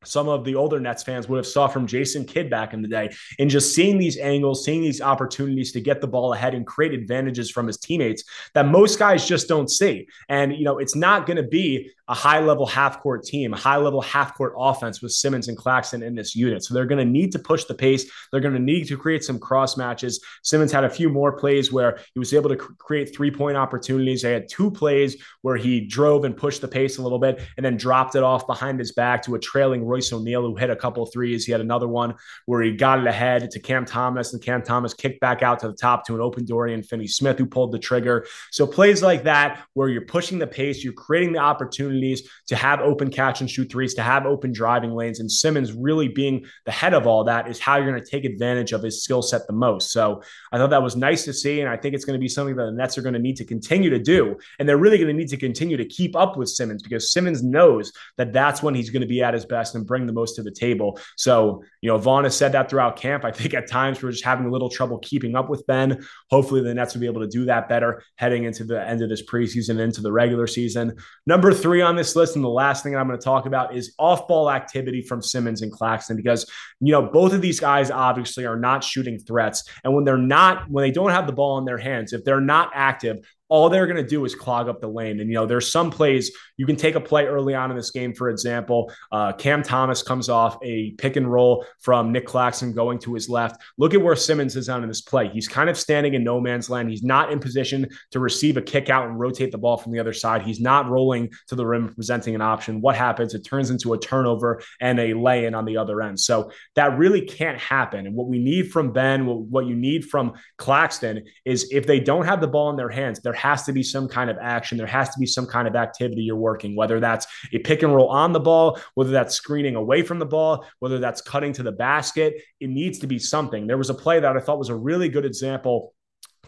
some 0.05 0.29
of 0.29 0.45
the 0.45 0.55
older 0.55 0.79
Nets 0.79 1.03
fans 1.03 1.29
would 1.29 1.39
have 1.39 1.47
saw 1.47 1.67
from 1.67 1.87
Jason 1.87 2.25
Kidd 2.25 2.49
back 2.49 2.73
in 2.73 2.83
the 2.83 2.89
day. 2.89 3.15
And 3.39 3.51
just 3.51 3.75
seeing 3.75 3.99
these 3.99 4.17
angles, 4.17 4.65
seeing 4.65 4.83
these 4.83 5.01
opportunities 5.01 5.73
to 5.73 5.81
get 5.81 6.01
the 6.01 6.07
ball 6.07 6.33
ahead 6.33 6.55
and 6.55 6.67
create 6.67 6.93
advantages 6.95 7.51
from 7.51 7.67
his 7.67 7.79
teammates 7.79 8.25
that 8.55 8.67
most 8.67 8.99
guys 8.99 9.27
just 9.27 9.49
don't 9.49 9.69
see. 9.69 10.09
And, 10.29 10.53
you 10.53 10.65
know, 10.65 10.79
it's 10.79 10.95
not 10.95 11.27
going 11.27 11.39
to 11.39 11.43
be 11.43 11.91
a 12.09 12.15
high 12.15 12.41
level 12.41 12.67
half 12.67 13.01
court 13.01 13.23
team, 13.25 13.53
a 13.53 13.57
high 13.57 13.77
level 13.77 14.01
half 14.01 14.35
court 14.37 14.55
offense 14.57 15.03
with 15.03 15.13
Simmons 15.13 15.49
and 15.49 15.57
Claxton 15.57 16.03
in 16.03 16.15
this 16.15 16.35
unit. 16.35 16.65
So 16.65 16.75
they're 16.75 16.87
going 16.87 17.05
to 17.05 17.11
need 17.11 17.33
to 17.33 17.39
push 17.39 17.65
the 17.65 17.75
pace. 17.75 18.11
They're 18.33 18.41
going 18.41 18.55
to 18.55 18.61
need 18.61 18.87
to 18.89 18.97
create 18.97 19.25
some 19.25 19.39
cross 19.39 19.77
matches. 19.77 20.25
Simmons 20.43 20.73
had 20.73 20.85
a 20.85 20.91
few 20.91 21.11
more 21.11 21.33
plays 21.33 21.71
where 21.71 21.99
he 22.15 22.19
was 22.19 22.33
able 22.33 22.49
to 22.49 22.57
cr- 22.57 22.73
create 22.79 23.15
three 23.15 23.31
point 23.31 23.57
opportunities. 23.57 24.23
They 24.23 24.33
had 24.33 24.49
two 24.49 24.71
plays 24.71 25.23
where 25.43 25.57
he 25.57 25.87
drove 25.87 26.25
and 26.25 26.37
pushed 26.37 26.63
the 26.63 26.69
pace 26.69 26.99
a 26.99 27.03
little 27.03 27.19
bit 27.19 27.43
and 27.57 27.65
then 27.65 27.77
dropped 27.77 28.15
it 28.15 28.23
off 28.23 28.47
behind 28.47 28.79
his 28.79 28.93
back 28.93 29.23
to 29.25 29.35
a 29.35 29.39
trailing 29.39 29.85
Royce 29.85 30.13
O'Neale 30.13 30.43
who 30.43 30.57
hit 30.57 30.71
a 30.71 30.77
couple 30.77 31.05
threes. 31.07 31.45
He 31.45 31.53
had 31.53 31.61
another 31.61 31.89
one 31.89 32.15
where 32.47 32.63
he 32.63 32.73
got 32.73 32.99
it 32.99 33.07
ahead 33.07 33.51
to 33.51 33.61
Cam 33.61 33.85
Thomas 33.85 34.33
and 34.33 34.43
Cam 34.43 34.63
Thomas 34.63 34.95
kicked 34.95 35.21
back 35.21 35.43
out 35.43 35.59
to 35.61 35.69
the 35.69 35.75
top 35.75 36.07
to 36.07 36.15
an 36.15 36.21
open 36.21 36.47
Dorian 36.47 36.83
Finney 36.83 37.07
Smith 37.07 37.39
who 37.39 37.47
pulled 37.47 37.73
the 37.73 37.79
trigger. 37.79 38.27
So 38.51 38.67
plays 38.67 39.03
like 39.03 39.25
that 39.25 39.65
where 39.75 39.89
you're 39.89 40.07
pushing 40.07 40.39
the 40.39 40.47
pace, 40.47 40.83
you're 40.83 40.93
creating 40.93 41.33
the 41.33 41.39
opportunity 41.41 41.98
opportunities 41.99 42.29
to 42.47 42.57
have 42.57 42.81
open 42.81 43.11
catch 43.11 43.41
and 43.41 43.51
shoot 43.51 43.71
threes, 43.71 43.95
to 43.95 44.03
have 44.03 44.27
open 44.27 44.53
driving 44.53 44.93
lanes. 44.93 45.21
And 45.21 45.31
Simmons 45.31 45.73
really 45.73 46.09
being 46.09 46.47
the 46.65 46.73
head 46.73 46.95
of 46.95 47.07
all 47.07 47.25
that 47.25 47.49
is 47.49 47.59
how 47.59 47.77
you're 47.77 47.91
going 47.91 48.03
to 48.03 48.11
take 48.11 48.25
advantage 48.25 48.73
of 48.73 48.83
his 48.83 49.03
skill 49.03 49.23
set 49.23 49.47
the 49.47 49.53
most. 49.53 49.91
So 49.91 50.23
I 50.53 50.59
thought 50.59 50.71
that 50.71 50.83
was 50.83 50.97
nice 50.97 51.25
to 51.25 51.33
see. 51.33 51.61
And 51.61 51.69
I 51.69 51.77
think 51.77 51.95
it's 51.95 52.05
going 52.05 52.19
to 52.19 52.21
be 52.21 52.29
something 52.29 52.57
that 52.57 52.65
the 52.65 52.73
Nets 52.73 52.97
are 52.97 53.03
going 53.03 53.15
to 53.15 53.21
need 53.21 53.37
to 53.37 53.45
continue 53.45 53.91
to 53.91 53.99
do. 53.99 54.37
And 54.59 54.69
they're 54.69 54.79
really 54.79 54.99
going 54.99 55.09
to 55.09 55.15
need 55.15 55.29
to 55.29 55.37
continue 55.37 55.77
to 55.77 55.85
keep 55.85 56.17
up 56.17 56.37
with 56.37 56.49
Simmons 56.49 56.83
because 56.83 57.13
Simmons 57.13 57.43
knows 57.43 57.93
that 58.17 58.33
that's 58.33 58.63
when 58.63 58.75
he's 58.75 58.91
going 58.91 59.03
to 59.03 59.07
be 59.07 59.23
at 59.23 59.35
his 59.35 59.45
best 59.45 59.75
and 59.75 59.87
bring 59.87 60.07
the 60.07 60.13
most 60.13 60.37
to 60.37 60.43
the 60.43 60.51
table. 60.51 60.99
So, 61.17 61.63
you 61.83 61.89
know, 61.89 61.99
Vaughn 61.99 62.25
has 62.25 62.37
said 62.37 62.53
that 62.53 62.71
throughout 62.71 62.97
camp. 62.97 63.25
I 63.25 63.31
think 63.31 63.55
at 63.55 63.69
times 63.69 64.03
we're 64.03 64.11
just 64.11 64.25
having 64.25 64.47
a 64.47 64.51
little 64.51 64.71
trouble 64.71 64.99
keeping 64.99 65.37
up 65.37 65.51
with 65.51 65.67
Ben. 65.67 66.05
Hopefully 66.31 66.63
the 66.63 66.75
Nets 66.75 66.95
will 66.95 67.01
be 67.01 67.07
able 67.07 67.21
to 67.21 67.29
do 67.29 67.45
that 67.47 67.69
better 67.69 68.03
heading 68.17 68.45
into 68.45 68.65
the 68.65 68.87
end 68.87 69.03
of 69.03 69.09
this 69.09 69.25
preseason, 69.25 69.79
into 69.81 70.01
the 70.01 70.13
regular 70.13 70.47
season. 70.47 70.97
Number 71.27 71.53
three 71.53 71.83
on 71.83 71.88
this 71.97 72.17
list, 72.17 72.37
and 72.37 72.45
the 72.45 72.49
last 72.49 72.83
thing 72.83 72.97
I'm 72.97 73.07
going 73.07 73.19
to 73.19 73.25
talk 73.25 73.47
about 73.47 73.77
is 73.77 73.95
off 73.99 74.29
ball 74.29 74.51
activity 74.51 75.03
from 75.03 75.23
Simmons 75.23 75.63
and 75.63 75.73
Claxton 75.73 76.17
because, 76.17 76.49
you 76.81 76.93
know, 76.93 77.03
both 77.03 77.33
of 77.33 77.41
these 77.41 77.61
guys 77.61 77.91
obviously 77.91 78.47
are 78.47 78.59
not 78.59 78.85
shooting 78.85 79.19
threats. 79.19 79.65
And 79.85 79.95
when 79.95 80.05
they're 80.05 80.17
not, 80.17 80.71
when 80.71 80.83
they 80.83 80.91
don't 80.91 81.11
have 81.11 81.27
the 81.27 81.33
ball 81.33 81.59
in 81.59 81.65
their 81.65 81.79
hands, 81.79 82.13
if 82.13 82.25
they're 82.25 82.41
not 82.41 82.71
active, 82.75 83.27
all 83.49 83.69
they're 83.69 83.87
going 83.87 84.03
to 84.03 84.09
do 84.09 84.25
is 84.25 84.35
clog 84.35 84.69
up 84.69 84.81
the 84.81 84.89
lane. 84.89 85.21
And, 85.21 85.29
you 85.29 85.35
know, 85.35 85.47
there's 85.47 85.73
some 85.73 85.91
plays 85.91 86.31
you 86.57 86.67
can 86.67 86.77
take 86.77 86.95
a 86.95 87.01
play 87.01 87.27
early 87.27 87.55
on 87.55 87.71
in 87.71 87.77
this 87.77 87.91
game. 87.91 88.13
For 88.13 88.29
example, 88.29 88.93
uh, 89.13 89.33
Cam 89.33 89.63
Thomas 89.63 90.03
comes 90.03 90.29
off 90.29 90.59
a 90.63 90.91
pick 90.93 91.17
and 91.17 91.31
roll 91.31 91.65
from 91.79 92.13
Nic 92.13 92.27
Claxton 92.27 92.73
going 92.73 92.99
to 93.01 93.15
his 93.15 93.29
left. 93.29 93.61
Look 93.79 93.95
at 93.95 94.03
where 94.03 94.17
Simmons 94.17 94.57
is 94.57 94.69
on 94.69 94.83
in 94.83 94.89
this 94.89 95.01
play. 95.01 95.29
He's 95.29 95.49
kind 95.49 95.71
of 95.71 95.79
standing 95.79 96.15
in 96.15 96.25
no 96.25 96.41
man's 96.41 96.69
land. 96.69 96.91
He's 96.91 97.03
not 97.03 97.33
in 97.33 97.39
position 97.39 97.89
to 98.11 98.21
receive 98.21 98.57
a 98.57 98.63
kick 98.63 98.91
out 98.91 99.09
and 99.09 99.19
rotate 99.19 99.53
the 99.53 99.59
ball 99.59 99.77
from 99.77 99.93
the 99.93 100.01
other 100.01 100.13
side. 100.13 100.43
He's 100.43 100.61
not 100.61 100.89
rolling 100.89 101.31
to 101.47 101.55
the 101.55 101.65
rim, 101.65 101.95
presenting 101.95 102.35
an 102.35 102.43
option. 102.43 102.81
What 102.81 102.97
happens? 102.97 103.35
It 103.35 103.45
turns 103.45 103.71
into 103.71 103.95
a 103.95 103.99
turnover 103.99 104.61
and 104.81 104.99
a 104.99 105.15
lay 105.15 105.47
in 105.47 105.55
on 105.55 105.65
the 105.65 105.77
other 105.77 106.03
end. 106.03 106.19
So 106.19 106.51
that 106.75 106.99
really 106.99 107.23
can't 107.23 107.59
happen. 107.59 108.07
And 108.07 108.15
what 108.15 108.29
we 108.29 108.39
need 108.39 108.73
from 108.73 108.93
Ben, 108.93 109.27
what 109.27 109.67
you 109.67 109.77
need 109.77 110.05
from 110.05 110.35
Claxton 110.57 111.25
is 111.45 111.69
if 111.71 111.87
they 111.87 112.01
don't 112.01 112.25
have 112.25 112.41
the 112.41 112.49
ball 112.49 112.71
in 112.71 112.77
their 112.77 112.91
hands, 112.91 113.21
there 113.21 113.33
has 113.39 113.65
to 113.65 113.73
be 113.73 113.83
some 113.83 114.09
kind 114.09 114.29
of 114.29 114.37
action. 114.39 114.77
There 114.77 114.87
has 114.87 115.09
to 115.11 115.19
be 115.19 115.27
some 115.27 115.47
kind 115.47 115.67
of 115.67 115.75
activity 115.75 116.23
you're 116.23 116.37
working, 116.37 116.77
whether 116.77 117.01
that's 117.01 117.27
a 117.53 117.59
pick 117.59 117.83
and 117.83 117.95
roll 117.95 118.09
on 118.09 118.33
the 118.33 118.41
ball, 118.41 118.79
whether 118.95 119.11
that's 119.11 119.35
screening 119.35 119.77
away 119.77 120.03
from 120.03 120.19
the 120.19 120.27
ball, 120.27 120.67
whether 120.81 120.99
that's 120.99 121.23
cutting 121.23 121.53
to 121.55 121.63
the 121.63 121.73
basket. 121.73 122.35
It 122.61 122.69
needs 122.69 122.99
to 122.99 123.07
be 123.07 123.19
something. 123.19 123.67
There 123.67 123.79
was 123.79 123.91
a 123.91 123.95
play 123.95 124.21
that 124.21 124.37
I 124.37 124.41
thought 124.41 124.59
was 124.59 124.69
a 124.69 124.77
really 124.77 125.09
good 125.09 125.25
example 125.25 125.95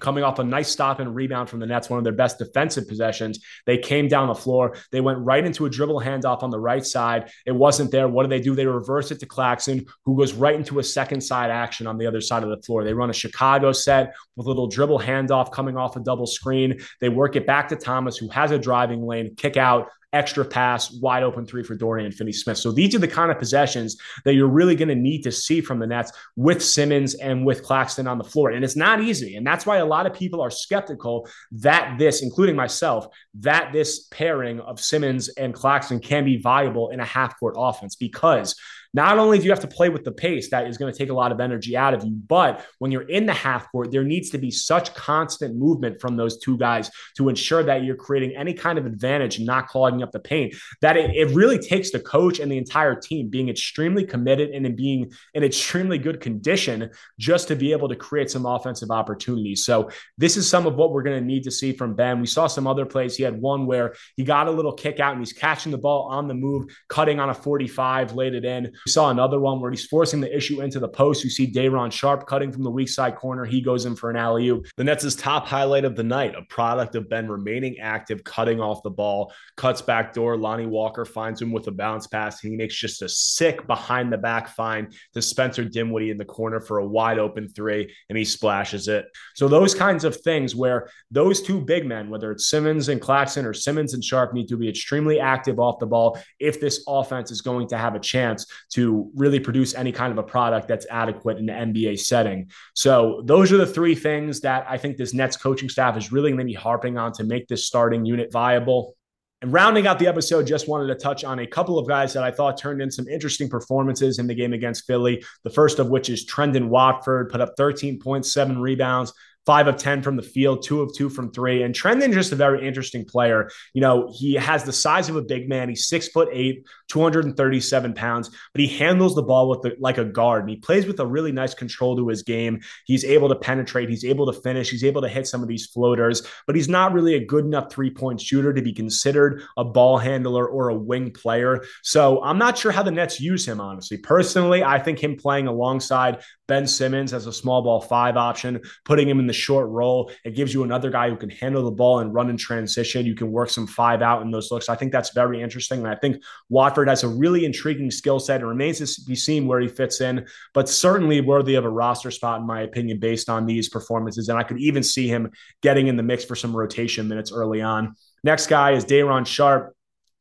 coming 0.00 0.24
off 0.24 0.38
a 0.38 0.44
nice 0.44 0.68
stop 0.68 1.00
and 1.00 1.14
rebound 1.14 1.48
from 1.48 1.60
the 1.60 1.66
Nets, 1.66 1.90
one 1.90 1.98
of 1.98 2.04
their 2.04 2.12
best 2.12 2.38
defensive 2.38 2.88
possessions. 2.88 3.40
They 3.66 3.78
came 3.78 4.08
down 4.08 4.28
the 4.28 4.34
floor. 4.34 4.76
They 4.92 5.00
went 5.00 5.18
right 5.18 5.44
into 5.44 5.66
a 5.66 5.70
dribble 5.70 6.00
handoff 6.00 6.42
on 6.42 6.50
the 6.50 6.58
right 6.60 6.84
side. 6.84 7.30
It 7.46 7.52
wasn't 7.52 7.90
there. 7.90 8.08
What 8.08 8.24
do 8.24 8.28
they 8.28 8.40
do? 8.40 8.54
They 8.54 8.66
reverse 8.66 9.10
it 9.10 9.20
to 9.20 9.26
Claxton, 9.26 9.86
who 10.04 10.16
goes 10.16 10.32
right 10.32 10.54
into 10.54 10.78
a 10.78 10.84
second 10.84 11.20
side 11.20 11.50
action 11.50 11.86
on 11.86 11.98
the 11.98 12.06
other 12.06 12.20
side 12.20 12.42
of 12.42 12.50
the 12.50 12.62
floor. 12.62 12.84
They 12.84 12.94
run 12.94 13.10
a 13.10 13.14
Chicago 13.14 13.72
set 13.72 14.14
with 14.36 14.46
a 14.46 14.50
little 14.50 14.68
dribble 14.68 15.00
handoff 15.00 15.52
coming 15.52 15.76
off 15.76 15.96
a 15.96 16.00
double 16.00 16.26
screen. 16.26 16.80
They 17.00 17.08
work 17.08 17.36
it 17.36 17.46
back 17.46 17.68
to 17.68 17.76
Thomas, 17.76 18.16
who 18.16 18.28
has 18.28 18.50
a 18.50 18.58
driving 18.58 19.06
lane, 19.06 19.34
kick 19.36 19.56
out, 19.56 19.88
extra 20.12 20.44
pass, 20.44 20.90
wide 20.90 21.22
open 21.22 21.46
three 21.46 21.62
for 21.62 21.74
Dorian 21.74 22.10
Finney 22.10 22.32
Smith. 22.32 22.58
So 22.58 22.72
these 22.72 22.94
are 22.94 22.98
the 22.98 23.08
kind 23.08 23.30
of 23.30 23.38
possessions 23.38 23.96
that 24.24 24.34
you're 24.34 24.48
really 24.48 24.74
going 24.74 24.88
to 24.88 24.94
need 24.94 25.22
to 25.22 25.32
see 25.32 25.60
from 25.60 25.78
the 25.78 25.86
Nets 25.86 26.12
with 26.36 26.62
Simmons 26.62 27.14
and 27.14 27.46
with 27.46 27.62
Claxton 27.62 28.06
on 28.06 28.18
the 28.18 28.24
floor. 28.24 28.50
And 28.50 28.64
it's 28.64 28.76
not 28.76 29.00
easy. 29.00 29.36
And 29.36 29.46
that's 29.46 29.66
why 29.66 29.76
a 29.76 29.86
lot 29.86 30.06
of 30.06 30.14
people 30.14 30.40
are 30.40 30.50
skeptical 30.50 31.28
that 31.52 31.96
this, 31.98 32.22
including 32.22 32.56
myself, 32.56 33.06
that 33.34 33.72
this 33.72 34.08
pairing 34.10 34.60
of 34.60 34.80
Simmons 34.80 35.28
and 35.30 35.54
Claxton 35.54 36.00
can 36.00 36.24
be 36.24 36.38
viable 36.38 36.90
in 36.90 37.00
a 37.00 37.04
half 37.04 37.38
court 37.38 37.54
offense 37.56 37.94
because 37.94 38.54
not 38.92 39.18
only 39.18 39.38
do 39.38 39.44
you 39.44 39.50
have 39.50 39.60
to 39.60 39.68
play 39.68 39.88
with 39.88 40.04
the 40.04 40.12
pace, 40.12 40.50
that 40.50 40.66
is 40.66 40.76
going 40.76 40.92
to 40.92 40.98
take 40.98 41.10
a 41.10 41.14
lot 41.14 41.30
of 41.30 41.40
energy 41.40 41.76
out 41.76 41.94
of 41.94 42.04
you, 42.04 42.10
but 42.10 42.66
when 42.78 42.90
you're 42.90 43.08
in 43.08 43.26
the 43.26 43.32
half 43.32 43.70
court, 43.70 43.92
there 43.92 44.02
needs 44.02 44.30
to 44.30 44.38
be 44.38 44.50
such 44.50 44.94
constant 44.94 45.56
movement 45.56 46.00
from 46.00 46.16
those 46.16 46.38
two 46.38 46.56
guys 46.56 46.90
to 47.16 47.28
ensure 47.28 47.62
that 47.62 47.84
you're 47.84 47.96
creating 47.96 48.36
any 48.36 48.52
kind 48.52 48.78
of 48.78 48.86
advantage 48.86 49.36
and 49.36 49.46
not 49.46 49.68
clogging 49.68 50.02
up 50.02 50.10
the 50.10 50.18
paint. 50.18 50.54
That 50.80 50.96
it, 50.96 51.14
it 51.14 51.34
really 51.34 51.58
takes 51.58 51.90
the 51.90 52.00
coach 52.00 52.40
and 52.40 52.50
the 52.50 52.58
entire 52.58 52.94
team 52.94 53.28
being 53.28 53.48
extremely 53.48 54.04
committed 54.04 54.50
and 54.50 54.66
in 54.66 54.74
being 54.74 55.12
in 55.34 55.44
extremely 55.44 55.98
good 55.98 56.20
condition 56.20 56.90
just 57.18 57.48
to 57.48 57.56
be 57.56 57.72
able 57.72 57.88
to 57.88 57.96
create 57.96 58.30
some 58.30 58.46
offensive 58.46 58.90
opportunities. 58.90 59.64
So 59.64 59.90
this 60.18 60.36
is 60.36 60.48
some 60.48 60.66
of 60.66 60.74
what 60.74 60.92
we're 60.92 61.02
going 61.02 61.20
to 61.20 61.24
need 61.24 61.44
to 61.44 61.50
see 61.50 61.72
from 61.72 61.94
Ben. 61.94 62.20
We 62.20 62.26
saw 62.26 62.48
some 62.48 62.66
other 62.66 62.86
plays. 62.86 63.16
He 63.16 63.22
had 63.22 63.40
one 63.40 63.66
where 63.66 63.94
he 64.16 64.24
got 64.24 64.48
a 64.48 64.50
little 64.50 64.72
kick 64.72 64.98
out 64.98 65.12
and 65.12 65.20
he's 65.20 65.32
catching 65.32 65.70
the 65.70 65.78
ball 65.78 66.08
on 66.10 66.26
the 66.26 66.34
move, 66.34 66.66
cutting 66.88 67.20
on 67.20 67.30
a 67.30 67.34
45, 67.34 68.14
laid 68.14 68.34
it 68.34 68.44
in. 68.44 68.72
We 68.86 68.92
saw 68.92 69.10
another 69.10 69.40
one 69.40 69.60
where 69.60 69.70
he's 69.70 69.86
forcing 69.86 70.20
the 70.20 70.34
issue 70.34 70.62
into 70.62 70.78
the 70.78 70.88
post. 70.88 71.24
You 71.24 71.30
see 71.30 71.46
Day'Ron 71.46 71.90
Sharpe 71.90 72.26
cutting 72.26 72.52
from 72.52 72.62
the 72.62 72.70
weak 72.70 72.88
side 72.88 73.16
corner. 73.16 73.44
He 73.44 73.60
goes 73.60 73.86
in 73.86 73.96
for 73.96 74.10
an 74.10 74.16
alley 74.16 74.48
oop. 74.48 74.66
The 74.76 74.84
Nets' 74.84 75.14
top 75.14 75.46
highlight 75.46 75.84
of 75.84 75.96
the 75.96 76.02
night, 76.02 76.34
a 76.34 76.42
product 76.42 76.94
of 76.94 77.08
Ben 77.08 77.28
remaining 77.28 77.78
active, 77.78 78.24
cutting 78.24 78.60
off 78.60 78.82
the 78.82 78.90
ball, 78.90 79.32
cuts 79.56 79.82
back 79.82 80.12
door. 80.12 80.36
Lonnie 80.36 80.66
Walker 80.66 81.04
finds 81.04 81.40
him 81.40 81.52
with 81.52 81.66
a 81.66 81.72
bounce 81.72 82.06
pass. 82.06 82.40
He 82.40 82.50
makes 82.50 82.74
just 82.74 83.02
a 83.02 83.08
sick 83.08 83.66
behind 83.66 84.12
the 84.12 84.18
back 84.18 84.48
find 84.48 84.94
to 85.14 85.22
Spencer 85.22 85.64
Dinwiddie 85.64 86.10
in 86.10 86.18
the 86.18 86.24
corner 86.24 86.60
for 86.60 86.78
a 86.78 86.86
wide 86.86 87.18
open 87.18 87.48
three, 87.48 87.92
and 88.08 88.16
he 88.16 88.24
splashes 88.24 88.88
it. 88.88 89.06
So 89.34 89.48
those 89.48 89.74
kinds 89.74 90.04
of 90.04 90.16
things 90.16 90.54
where 90.54 90.88
those 91.10 91.42
two 91.42 91.60
big 91.60 91.86
men, 91.86 92.10
whether 92.10 92.32
it's 92.32 92.48
Simmons 92.48 92.88
and 92.88 93.00
Claxton 93.00 93.44
or 93.44 93.52
Simmons 93.52 93.94
and 93.94 94.04
Sharpe, 94.04 94.32
need 94.32 94.48
to 94.48 94.56
be 94.56 94.68
extremely 94.68 95.20
active 95.20 95.58
off 95.58 95.78
the 95.78 95.86
ball 95.86 96.18
if 96.38 96.60
this 96.60 96.84
offense 96.88 97.30
is 97.30 97.40
going 97.40 97.68
to 97.68 97.78
have 97.78 97.94
a 97.94 98.00
chance 98.00 98.46
to 98.70 99.10
really 99.14 99.40
produce 99.40 99.74
any 99.74 99.92
kind 99.92 100.12
of 100.12 100.18
a 100.18 100.22
product 100.22 100.68
that's 100.68 100.86
adequate 100.90 101.38
in 101.38 101.46
the 101.46 101.52
NBA 101.52 101.98
setting. 101.98 102.50
So 102.74 103.22
those 103.24 103.52
are 103.52 103.56
the 103.56 103.66
three 103.66 103.94
things 103.94 104.40
that 104.40 104.64
I 104.68 104.78
think 104.78 104.96
this 104.96 105.12
Nets 105.12 105.36
coaching 105.36 105.68
staff 105.68 105.96
is 105.96 106.12
really 106.12 106.30
going 106.30 106.38
to 106.38 106.44
be 106.44 106.54
harping 106.54 106.96
on 106.96 107.12
to 107.14 107.24
make 107.24 107.48
this 107.48 107.66
starting 107.66 108.04
unit 108.04 108.32
viable. 108.32 108.94
And 109.42 109.52
rounding 109.52 109.86
out 109.86 109.98
the 109.98 110.06
episode, 110.06 110.46
just 110.46 110.68
wanted 110.68 110.88
to 110.88 110.94
touch 110.94 111.24
on 111.24 111.38
a 111.38 111.46
couple 111.46 111.78
of 111.78 111.88
guys 111.88 112.12
that 112.12 112.22
I 112.22 112.30
thought 112.30 112.58
turned 112.58 112.82
in 112.82 112.90
some 112.90 113.08
interesting 113.08 113.48
performances 113.48 114.18
in 114.18 114.26
the 114.26 114.34
game 114.34 114.52
against 114.52 114.86
Philly. 114.86 115.24
The 115.44 115.50
first 115.50 115.78
of 115.78 115.88
which 115.88 116.10
is 116.10 116.26
Trendon 116.26 116.68
Watford, 116.68 117.30
put 117.30 117.40
up 117.40 117.56
13.7 117.58 118.60
rebounds, 118.60 119.14
five 119.46 119.66
of 119.66 119.76
10 119.76 120.02
from 120.02 120.16
the 120.16 120.22
field, 120.22 120.62
two 120.62 120.82
of 120.82 120.94
two 120.94 121.08
from 121.08 121.32
three. 121.32 121.62
And 121.62 121.74
Trendon 121.74 122.12
just 122.12 122.32
a 122.32 122.36
very 122.36 122.66
interesting 122.66 123.04
player. 123.04 123.50
You 123.72 123.80
know, 123.80 124.12
he 124.14 124.34
has 124.34 124.64
the 124.64 124.72
size 124.72 125.08
of 125.08 125.16
a 125.16 125.22
big 125.22 125.48
man. 125.48 125.68
He's 125.68 125.88
six 125.88 126.08
foot 126.08 126.28
eight, 126.32 126.66
237 126.88 127.94
pounds, 127.94 128.30
but 128.52 128.60
he 128.60 128.66
handles 128.66 129.14
the 129.14 129.22
ball 129.22 129.48
with 129.48 129.62
the, 129.62 129.76
like 129.78 129.98
a 129.98 130.04
guard. 130.04 130.42
And 130.42 130.50
he 130.50 130.56
plays 130.56 130.86
with 130.86 131.00
a 131.00 131.06
really 131.06 131.32
nice 131.32 131.54
control 131.54 131.96
to 131.96 132.08
his 132.08 132.22
game. 132.22 132.60
He's 132.84 133.04
able 133.04 133.28
to 133.28 133.34
penetrate. 133.34 133.88
He's 133.88 134.04
able 134.04 134.30
to 134.30 134.40
finish. 134.40 134.70
He's 134.70 134.84
able 134.84 135.02
to 135.02 135.08
hit 135.08 135.26
some 135.26 135.42
of 135.42 135.48
these 135.48 135.66
floaters, 135.66 136.26
but 136.46 136.54
he's 136.54 136.68
not 136.68 136.92
really 136.92 137.14
a 137.14 137.24
good 137.24 137.44
enough 137.44 137.72
three 137.72 137.90
point 137.90 138.20
shooter 138.20 138.52
to 138.52 138.62
be 138.62 138.72
considered 138.72 139.42
a 139.56 139.64
ball 139.64 139.98
handler 139.98 140.46
or 140.46 140.68
a 140.68 140.74
wing 140.74 141.10
player. 141.12 141.64
So 141.82 142.22
I'm 142.22 142.38
not 142.38 142.58
sure 142.58 142.72
how 142.72 142.82
the 142.82 142.90
Nets 142.90 143.20
use 143.20 143.46
him, 143.46 143.60
honestly. 143.60 143.96
Personally, 143.96 144.62
I 144.62 144.78
think 144.78 144.98
him 144.98 145.16
playing 145.16 145.46
alongside 145.46 146.22
Ben 146.46 146.66
Simmons 146.66 147.12
as 147.12 147.26
a 147.26 147.32
small 147.32 147.62
ball 147.62 147.80
five 147.80 148.16
option, 148.16 148.60
putting 148.84 149.08
him 149.08 149.20
in 149.20 149.28
the 149.28 149.32
short 149.40 149.68
roll. 149.68 150.10
It 150.24 150.34
gives 150.36 150.54
you 150.54 150.62
another 150.62 150.90
guy 150.90 151.08
who 151.08 151.16
can 151.16 151.30
handle 151.30 151.64
the 151.64 151.70
ball 151.70 152.00
and 152.00 152.14
run 152.14 152.30
in 152.30 152.36
transition. 152.36 153.06
You 153.06 153.14
can 153.14 153.32
work 153.32 153.50
some 153.50 153.66
five 153.66 154.02
out 154.02 154.22
in 154.22 154.30
those 154.30 154.50
looks. 154.50 154.68
I 154.68 154.76
think 154.76 154.92
that's 154.92 155.10
very 155.10 155.42
interesting. 155.42 155.80
And 155.80 155.88
I 155.88 155.96
think 155.96 156.22
Watford 156.48 156.88
has 156.88 157.02
a 157.02 157.08
really 157.08 157.44
intriguing 157.44 157.90
skill 157.90 158.20
set. 158.20 158.42
It 158.42 158.46
remains 158.46 158.78
to 158.78 159.02
be 159.04 159.16
seen 159.16 159.46
where 159.46 159.60
he 159.60 159.68
fits 159.68 160.00
in, 160.00 160.26
but 160.54 160.68
certainly 160.68 161.20
worthy 161.20 161.54
of 161.54 161.64
a 161.64 161.70
roster 161.70 162.10
spot, 162.10 162.40
in 162.40 162.46
my 162.46 162.62
opinion, 162.62 162.98
based 162.98 163.28
on 163.28 163.46
these 163.46 163.68
performances. 163.68 164.28
And 164.28 164.38
I 164.38 164.42
could 164.42 164.60
even 164.60 164.82
see 164.82 165.08
him 165.08 165.30
getting 165.62 165.86
in 165.86 165.96
the 165.96 166.02
mix 166.02 166.24
for 166.24 166.36
some 166.36 166.56
rotation 166.56 167.08
minutes 167.08 167.32
early 167.32 167.62
on. 167.62 167.94
Next 168.22 168.46
guy 168.46 168.72
is 168.72 168.84
Day'Ron 168.84 169.24
Sharpe. 169.24 169.74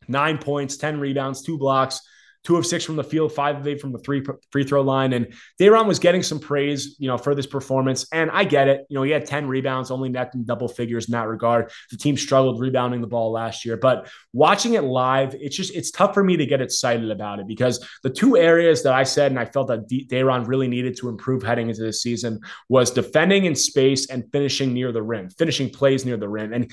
nine 0.08 0.38
points, 0.38 0.78
10 0.78 1.00
rebounds, 1.00 1.42
two 1.42 1.58
blocks 1.58 2.02
two 2.44 2.56
of 2.56 2.66
six 2.66 2.86
from 2.86 2.96
the 2.96 3.04
field, 3.04 3.32
five 3.34 3.58
of 3.58 3.68
eight 3.68 3.82
from 3.82 3.92
the 3.92 4.00
three 4.00 4.24
free 4.52 4.64
throw 4.64 4.82
line. 4.82 5.14
And 5.14 5.34
Day'Ron 5.58 5.88
was 5.88 6.00
getting 6.00 6.24
some 6.24 6.40
praise, 6.40 6.96
you 7.00 7.08
know, 7.08 7.18
for 7.18 7.36
this 7.36 7.46
performance. 7.46 8.08
And 8.14 8.32
I 8.32 8.44
get 8.44 8.68
it. 8.68 8.86
You 8.90 8.96
know, 8.96 9.04
he 9.04 9.12
had 9.12 9.26
10 9.26 9.48
rebounds, 9.48 9.92
only 9.92 10.10
net 10.10 10.32
in 10.34 10.46
double 10.46 10.68
figures 10.68 11.08
in 11.08 11.12
that 11.14 11.28
regard. 11.28 11.72
The 11.92 11.98
team 11.98 12.16
struggled 12.16 12.60
rebounding 12.62 13.02
the 13.02 13.08
ball 13.08 13.32
last 13.32 13.66
year. 13.66 13.78
But 13.78 14.10
watching 14.32 14.76
it 14.76 14.84
live, 14.84 15.36
it's 15.36 15.56
just, 15.56 15.76
it's 15.76 15.92
tough 15.92 16.14
for 16.14 16.24
me 16.24 16.38
to 16.38 16.46
get 16.46 16.62
excited 16.62 17.12
about 17.12 17.40
it 17.40 17.48
because 17.48 17.86
the 18.04 18.10
two 18.10 18.38
areas 18.38 18.84
that 18.84 18.94
I 18.94 19.04
said 19.04 19.32
and 19.32 19.40
I 19.40 19.46
felt 19.46 19.68
that 19.68 19.88
Day'Ron 19.88 20.46
really 20.46 20.68
needed 20.68 20.98
to 20.98 21.10
improve 21.10 21.44
heading 21.44 21.70
into 21.70 21.82
this 21.82 22.02
season 22.02 22.40
was 22.70 22.92
defending 22.92 23.46
in 23.46 23.56
space 23.56 24.10
and 24.10 24.24
finishing 24.32 24.74
near 24.74 24.92
the 24.92 25.04
rim, 25.04 25.30
finishing 25.30 25.70
plays 25.70 26.06
near 26.06 26.18
the 26.18 26.30
rim. 26.30 26.54
And 26.54 26.72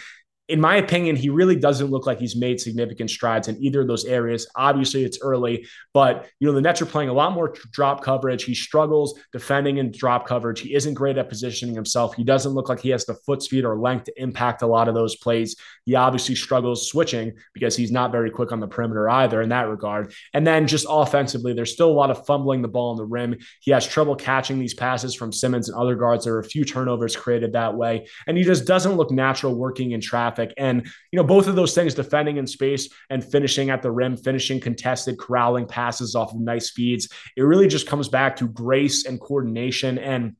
in 0.49 0.61
my 0.61 0.77
opinion, 0.77 1.17
he 1.17 1.29
really 1.29 1.57
doesn't 1.57 1.91
look 1.91 2.07
like 2.07 2.21
he's 2.21 2.37
made 2.37 2.61
significant 2.61 3.11
strides 3.11 3.49
in 3.49 3.61
either 3.61 3.81
of 3.81 3.89
those 3.89 4.05
areas. 4.05 4.47
Obviously, 4.55 5.05
it's 5.05 5.19
early, 5.21 5.67
but 5.93 6.29
you 6.39 6.47
know 6.47 6.55
the 6.55 6.61
Nets 6.61 6.81
are 6.81 6.87
playing 6.87 7.09
a 7.09 7.13
lot 7.13 7.33
more 7.33 7.55
drop 7.73 8.03
coverage. 8.03 8.45
He 8.45 8.55
struggles 8.55 9.19
defending 9.33 9.79
in 9.79 9.91
drop 9.91 10.27
coverage. 10.27 10.61
He 10.61 10.75
isn't 10.75 10.95
great 10.95 11.19
at 11.19 11.29
positioning 11.29 11.75
himself. 11.75 12.15
He 12.15 12.23
doesn't 12.23 12.53
look 12.53 12.69
like 12.69 12.81
he 12.81 12.91
has 12.91 13.05
the 13.05 13.15
foot 13.15 13.43
speed 13.43 13.65
or 13.65 13.77
length 13.77 14.05
to 14.05 14.23
impact 14.23 14.63
a 14.63 14.69
lot 14.69 14.87
of 14.87 14.95
those 14.95 15.17
plays. 15.17 15.57
He 15.85 15.97
obviously 15.97 16.37
struggles 16.37 16.89
switching 16.89 17.33
because 17.53 17.75
he's 17.77 17.91
not 17.91 18.13
very 18.13 18.31
quick 18.31 18.53
on 18.53 18.61
the 18.61 18.69
perimeter 18.69 19.09
either 19.09 19.43
in 19.43 19.49
that 19.49 19.69
regard. 19.69 20.13
And 20.33 20.47
then 20.47 20.69
just 20.69 20.87
offensively, 20.89 21.55
there's 21.55 21.73
still 21.73 21.91
a 21.91 21.93
lot 21.93 22.11
of 22.11 22.25
fumbling 22.25 22.63
the 22.63 22.69
ball 22.69 22.93
on 22.93 22.97
the 22.97 23.05
rim. 23.05 23.37
He 23.61 23.73
has 23.73 23.87
trouble 23.87 24.15
catching 24.15 24.61
these 24.61 24.75
passes 24.75 25.15
from 25.15 25.33
Simmons 25.33 25.69
and 25.69 25.77
other 25.77 25.97
guards. 25.97 26.25
There 26.25 26.35
are 26.35 26.41
a 26.41 26.45
few 26.45 26.65
turnovers 26.65 27.17
created 27.17 27.53
that 27.55 27.75
way, 27.75 28.07
and 28.29 28.37
he 28.37 28.45
just 28.45 28.65
doesn't 28.65 28.97
look 28.97 29.11
natural 29.11 29.55
working 29.55 29.91
in 29.91 30.01
traffic 30.01 30.36
traffic. 30.37 30.55
And, 30.57 30.85
you 31.11 31.16
know, 31.16 31.25
both 31.25 31.46
of 31.46 31.57
those 31.57 31.75
things, 31.75 31.94
defending 31.94 32.37
in 32.37 32.46
space 32.46 32.88
and 33.11 33.25
finishing 33.25 33.70
at 33.70 33.83
the 33.83 33.90
rim, 33.90 34.16
finishing 34.16 34.61
contested, 34.61 35.18
corralling 35.18 35.66
passes 35.66 36.14
off 36.14 36.33
of 36.33 36.40
nice 36.40 36.70
feeds, 36.70 37.09
it 37.37 37.42
really 37.42 37.68
just 37.68 37.87
comes 37.87 38.09
back 38.09 38.37
to 38.37 38.49
grace 38.49 39.07
and 39.07 39.20
coordination. 39.20 39.99
And 39.99 40.37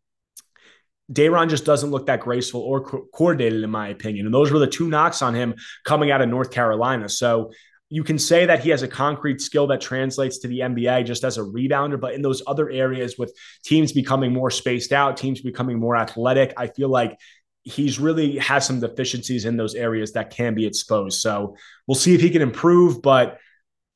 Day'Ron 1.12 1.48
just 1.48 1.64
doesn't 1.64 1.90
look 1.90 2.06
that 2.06 2.20
graceful 2.20 2.61
or 2.61 2.85
co- 2.85 3.06
coordinated, 3.12 3.62
in 3.62 3.70
my 3.70 3.88
opinion. 3.88 4.26
And 4.26 4.35
those 4.35 4.50
were 4.50 4.59
the 4.59 4.66
two 4.66 4.88
knocks 4.88 5.22
on 5.22 5.35
him 5.35 5.54
coming 5.85 6.11
out 6.11 6.20
of 6.20 6.28
North 6.28 6.50
Carolina. 6.50 7.09
So, 7.09 7.50
you 7.88 8.02
can 8.02 8.18
say 8.18 8.46
that 8.46 8.61
he 8.61 8.70
has 8.70 8.82
a 8.82 8.88
concrete 8.88 9.40
skill 9.40 9.68
that 9.68 9.80
translates 9.80 10.38
to 10.38 10.48
the 10.48 10.61
NBA 10.61 11.06
just 11.06 11.22
as 11.22 11.38
a 11.38 11.42
rebounder, 11.42 12.00
but 12.00 12.14
in 12.14 12.22
those 12.22 12.42
other 12.46 12.68
areas 12.68 13.16
with 13.16 13.32
teams 13.64 13.92
becoming 13.92 14.32
more 14.32 14.50
spaced 14.50 14.92
out, 14.92 15.16
teams 15.16 15.40
becoming 15.40 15.78
more 15.78 15.96
athletic, 15.96 16.52
I 16.56 16.66
feel 16.66 16.88
like 16.88 17.16
he's 17.66 17.98
really 17.98 18.38
has 18.38 18.64
some 18.64 18.79
deficiencies 18.79 19.44
in 19.44 19.57
those 19.57 19.74
areas 19.74 20.12
that 20.12 20.31
can 20.31 20.55
be 20.55 20.64
exposed. 20.64 21.20
So 21.20 21.57
we'll 21.88 21.96
see 21.96 22.14
if 22.14 22.20
he 22.20 22.31
can 22.31 22.40
improve, 22.40 23.02
but 23.02 23.38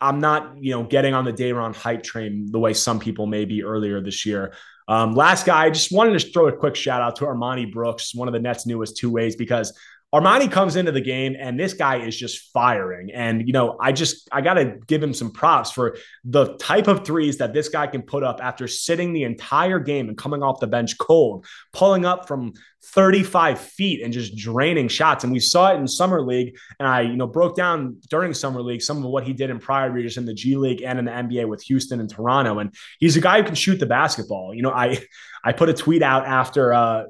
I'm 0.00 0.18
not, 0.18 0.56
you 0.60 0.72
know, 0.72 0.82
getting 0.82 1.14
on 1.14 1.24
the 1.24 1.32
Day'Ron 1.32 1.72
hype 1.72 2.02
train 2.02 2.50
the 2.50 2.58
way 2.58 2.74
some 2.74 2.98
people 2.98 3.28
may 3.28 3.44
be 3.44 3.62
earlier 3.62 4.00
this 4.00 4.26
year. 4.26 4.54
Um, 4.88 5.14
last 5.14 5.46
guy, 5.46 5.66
I 5.66 5.70
just 5.70 5.92
wanted 5.92 6.18
to 6.18 6.30
throw 6.32 6.48
a 6.48 6.52
quick 6.52 6.74
shout 6.74 7.00
out 7.00 7.14
to 7.16 7.26
Armoni 7.26 7.72
Brooks, 7.72 8.12
one 8.12 8.26
of 8.26 8.34
the 8.34 8.40
Nets' 8.40 8.66
newest 8.66 8.96
two 8.96 9.08
ways, 9.08 9.36
because 9.36 9.72
Armoni 10.12 10.50
comes 10.50 10.74
into 10.74 10.90
the 10.90 11.00
game 11.00 11.36
and 11.38 11.58
this 11.58 11.72
guy 11.72 11.98
is 11.98 12.16
just 12.16 12.50
firing. 12.52 13.12
And, 13.12 13.46
you 13.46 13.52
know, 13.52 13.76
I 13.80 13.92
just, 13.92 14.28
I 14.32 14.40
got 14.40 14.54
to 14.54 14.78
give 14.88 15.00
him 15.00 15.14
some 15.14 15.30
props 15.30 15.70
for 15.70 15.96
the 16.24 16.56
type 16.56 16.88
of 16.88 17.06
threes 17.06 17.38
that 17.38 17.52
this 17.52 17.68
guy 17.68 17.86
can 17.86 18.02
put 18.02 18.24
up 18.24 18.40
after 18.42 18.66
sitting 18.66 19.12
the 19.12 19.22
entire 19.22 19.78
game 19.78 20.08
and 20.08 20.18
coming 20.18 20.42
off 20.42 20.58
the 20.58 20.66
bench 20.66 20.98
cold, 20.98 21.46
pulling 21.72 22.04
up 22.04 22.26
from 22.26 22.54
35 22.82 23.60
feet 23.60 24.02
and 24.02 24.12
just 24.12 24.36
draining 24.36 24.88
shots. 24.88 25.22
And 25.22 25.32
we 25.32 25.38
saw 25.38 25.72
it 25.72 25.76
in 25.76 25.86
Summer 25.86 26.20
League. 26.20 26.58
And 26.80 26.88
I, 26.88 27.02
you 27.02 27.16
know, 27.16 27.28
broke 27.28 27.54
down 27.54 27.98
during 28.08 28.34
Summer 28.34 28.62
League 28.62 28.82
some 28.82 28.98
of 28.98 29.04
what 29.04 29.22
he 29.22 29.32
did 29.32 29.50
in 29.50 29.60
prior 29.60 29.96
years 29.96 30.16
in 30.16 30.24
the 30.24 30.34
G 30.34 30.56
League 30.56 30.82
and 30.82 30.98
in 30.98 31.04
the 31.04 31.12
NBA 31.12 31.46
with 31.46 31.62
Houston 31.64 32.00
and 32.00 32.10
Toronto. 32.10 32.58
And 32.58 32.74
he's 32.98 33.16
a 33.16 33.20
guy 33.20 33.38
who 33.38 33.44
can 33.44 33.54
shoot 33.54 33.78
the 33.78 33.86
basketball. 33.86 34.54
You 34.54 34.62
know, 34.62 34.72
I, 34.72 34.98
I 35.44 35.52
put 35.52 35.68
a 35.68 35.74
tweet 35.74 36.02
out 36.02 36.26
after, 36.26 36.72
uh, 36.72 37.04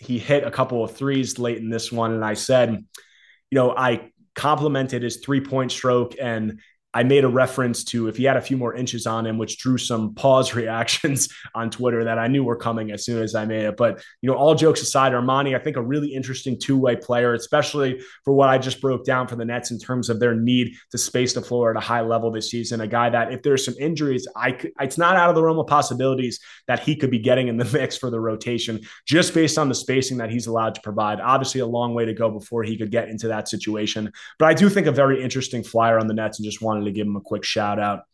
he 0.00 0.18
hit 0.18 0.44
a 0.44 0.50
couple 0.50 0.82
of 0.82 0.96
threes 0.96 1.38
late 1.38 1.58
in 1.58 1.68
this 1.68 1.92
one, 1.92 2.12
and 2.12 2.24
I 2.24 2.34
said, 2.34 2.72
you 2.72 3.56
know, 3.56 3.74
I 3.76 4.10
complimented 4.34 5.02
his 5.02 5.18
three 5.18 5.40
point 5.40 5.70
stroke 5.70 6.14
and 6.20 6.60
I 6.92 7.04
made 7.04 7.24
a 7.24 7.28
reference 7.28 7.84
to 7.84 8.08
if 8.08 8.16
he 8.16 8.24
had 8.24 8.36
a 8.36 8.40
few 8.40 8.56
more 8.56 8.74
inches 8.74 9.06
on 9.06 9.26
him, 9.26 9.38
which 9.38 9.58
drew 9.58 9.78
some 9.78 10.14
pause 10.14 10.54
reactions 10.60 11.28
on 11.54 11.70
Twitter 11.70 12.04
that 12.04 12.18
I 12.18 12.26
knew 12.26 12.42
were 12.42 12.56
coming 12.56 12.90
as 12.90 13.04
soon 13.04 13.22
as 13.22 13.34
I 13.34 13.44
made 13.44 13.64
it. 13.64 13.76
But, 13.76 14.02
you 14.20 14.30
know, 14.30 14.36
all 14.36 14.54
jokes 14.54 14.82
aside, 14.82 15.12
Armoni, 15.12 15.54
I 15.54 15.60
think 15.60 15.76
a 15.76 15.82
really 15.82 16.12
interesting 16.12 16.58
two 16.58 16.76
way 16.76 16.96
player, 16.96 17.34
especially 17.34 18.00
for 18.24 18.34
what 18.34 18.48
I 18.48 18.58
just 18.58 18.80
broke 18.80 19.04
down 19.04 19.28
for 19.28 19.36
the 19.36 19.44
Nets 19.44 19.70
in 19.70 19.78
terms 19.78 20.10
of 20.10 20.18
their 20.18 20.34
need 20.34 20.74
to 20.90 20.98
space 20.98 21.32
the 21.32 21.42
floor 21.42 21.70
at 21.70 21.76
a 21.76 21.80
high 21.80 22.00
level 22.00 22.30
this 22.30 22.50
season. 22.50 22.80
A 22.80 22.86
guy 22.86 23.10
that, 23.10 23.32
if 23.32 23.42
there's 23.42 23.64
some 23.64 23.74
injuries, 23.78 24.26
I 24.34 24.52
could, 24.52 24.72
it's 24.80 24.98
not 24.98 25.16
out 25.16 25.28
of 25.28 25.36
the 25.36 25.42
realm 25.42 25.58
of 25.58 25.66
possibilities 25.66 26.40
that 26.66 26.80
he 26.80 26.96
could 26.96 27.10
be 27.10 27.18
getting 27.18 27.48
in 27.48 27.56
the 27.56 27.64
mix 27.72 27.96
for 27.96 28.10
the 28.10 28.20
rotation 28.20 28.80
just 29.06 29.32
based 29.32 29.58
on 29.58 29.68
the 29.68 29.74
spacing 29.74 30.18
that 30.18 30.30
he's 30.30 30.46
allowed 30.46 30.74
to 30.74 30.80
provide. 30.80 31.20
Obviously, 31.20 31.60
a 31.60 31.66
long 31.66 31.94
way 31.94 32.04
to 32.04 32.14
go 32.14 32.30
before 32.30 32.64
he 32.64 32.76
could 32.76 32.90
get 32.90 33.08
into 33.08 33.28
that 33.28 33.48
situation. 33.48 34.12
But 34.38 34.48
I 34.48 34.54
do 34.54 34.68
think 34.68 34.86
a 34.86 34.92
very 34.92 35.22
interesting 35.22 35.62
flyer 35.62 35.98
on 35.98 36.08
the 36.08 36.14
Nets 36.14 36.38
and 36.38 36.44
just 36.44 36.60
wanted 36.60 36.79
wanted 36.80 36.92
to 36.92 36.96
give 36.96 37.06
him 37.06 37.16
a 37.16 37.20
quick 37.20 37.44
shout 37.44 37.78
out. 37.78 38.04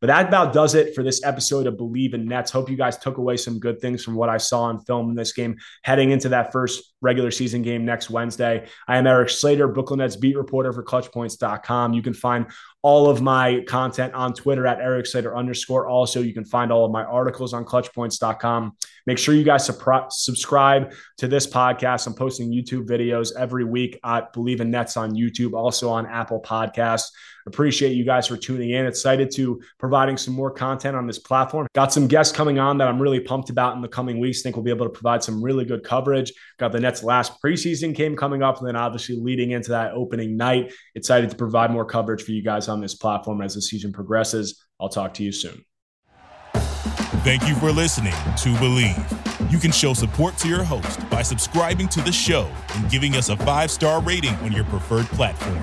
But 0.00 0.08
that 0.08 0.26
about 0.26 0.52
does 0.52 0.74
it 0.74 0.96
for 0.96 1.04
this 1.04 1.24
episode 1.24 1.68
of 1.68 1.76
Believe 1.76 2.12
in 2.12 2.26
Nets. 2.26 2.50
Hope 2.50 2.68
you 2.68 2.76
guys 2.76 2.98
took 2.98 3.18
away 3.18 3.36
some 3.36 3.60
good 3.60 3.80
things 3.80 4.02
from 4.02 4.16
what 4.16 4.28
I 4.28 4.36
saw 4.36 4.62
on 4.62 4.80
film 4.80 5.10
in 5.10 5.14
this 5.14 5.32
game 5.32 5.58
heading 5.84 6.10
into 6.10 6.30
that 6.30 6.50
first 6.50 6.92
regular 7.00 7.30
season 7.30 7.62
game 7.62 7.84
next 7.84 8.10
Wednesday. 8.10 8.66
I 8.88 8.96
am 8.96 9.06
Erik 9.06 9.30
Slater, 9.30 9.68
Brooklyn 9.68 9.98
Nets 9.98 10.16
beat 10.16 10.36
reporter 10.36 10.72
for 10.72 10.82
clutchpoints.com. 10.82 11.92
You 11.92 12.02
can 12.02 12.14
find 12.14 12.46
all 12.82 13.08
of 13.08 13.22
my 13.22 13.62
content 13.68 14.12
on 14.14 14.34
Twitter 14.34 14.66
at 14.66 14.80
Erik 14.80 15.06
Slater 15.06 15.36
underscore. 15.36 15.86
Also, 15.86 16.20
you 16.20 16.34
can 16.34 16.44
find 16.44 16.72
all 16.72 16.84
of 16.84 16.90
my 16.90 17.04
articles 17.04 17.54
on 17.54 17.64
clutchpoints.com. 17.64 18.72
Make 19.06 19.18
sure 19.18 19.36
you 19.36 19.44
guys 19.44 19.70
subscribe 20.10 20.94
to 21.18 21.28
this 21.28 21.46
podcast. 21.46 22.08
I'm 22.08 22.14
posting 22.14 22.52
YouTube 22.52 22.88
videos 22.88 23.30
every 23.38 23.64
week 23.64 24.00
at 24.04 24.32
Believe 24.32 24.60
in 24.60 24.72
Nets 24.72 24.96
on 24.96 25.12
YouTube, 25.12 25.52
also 25.52 25.90
on 25.90 26.06
Apple 26.06 26.42
Podcasts. 26.42 27.10
Appreciate 27.46 27.92
you 27.92 28.04
guys 28.04 28.26
for 28.26 28.36
tuning 28.36 28.70
in. 28.70 28.86
Excited 28.86 29.30
to 29.32 29.60
providing 29.78 30.16
some 30.16 30.34
more 30.34 30.50
content 30.50 30.96
on 30.96 31.06
this 31.06 31.18
platform. 31.18 31.66
Got 31.74 31.92
some 31.92 32.06
guests 32.06 32.34
coming 32.34 32.58
on 32.58 32.78
that 32.78 32.88
I'm 32.88 33.00
really 33.00 33.20
pumped 33.20 33.50
about 33.50 33.76
in 33.76 33.82
the 33.82 33.88
coming 33.88 34.20
weeks. 34.20 34.42
Think 34.42 34.56
we'll 34.56 34.64
be 34.64 34.70
able 34.70 34.86
to 34.86 34.92
provide 34.92 35.22
some 35.22 35.42
really 35.42 35.64
good 35.64 35.84
coverage. 35.84 36.32
Got 36.58 36.72
the 36.72 36.80
Nets 36.80 37.02
last 37.02 37.40
preseason 37.42 37.94
game 37.94 38.16
coming 38.16 38.42
up, 38.42 38.58
and 38.58 38.68
then 38.68 38.76
obviously 38.76 39.16
leading 39.16 39.52
into 39.52 39.70
that 39.70 39.92
opening 39.92 40.36
night. 40.36 40.72
Excited 40.94 41.30
to 41.30 41.36
provide 41.36 41.70
more 41.70 41.84
coverage 41.84 42.22
for 42.22 42.32
you 42.32 42.42
guys 42.42 42.68
on 42.68 42.80
this 42.80 42.94
platform 42.94 43.42
as 43.42 43.54
the 43.54 43.62
season 43.62 43.92
progresses. 43.92 44.64
I'll 44.80 44.88
talk 44.88 45.14
to 45.14 45.22
you 45.22 45.32
soon. 45.32 45.64
Thank 47.24 47.46
you 47.46 47.54
for 47.54 47.70
listening 47.70 48.14
to 48.38 48.58
Believe. 48.58 48.96
You 49.48 49.58
can 49.58 49.70
show 49.70 49.94
support 49.94 50.36
to 50.38 50.48
your 50.48 50.64
host 50.64 51.08
by 51.08 51.22
subscribing 51.22 51.86
to 51.88 52.00
the 52.00 52.10
show 52.10 52.50
and 52.74 52.90
giving 52.90 53.14
us 53.14 53.28
a 53.28 53.36
five 53.36 53.70
star 53.70 54.00
rating 54.00 54.34
on 54.36 54.50
your 54.50 54.64
preferred 54.64 55.06
platform. 55.06 55.62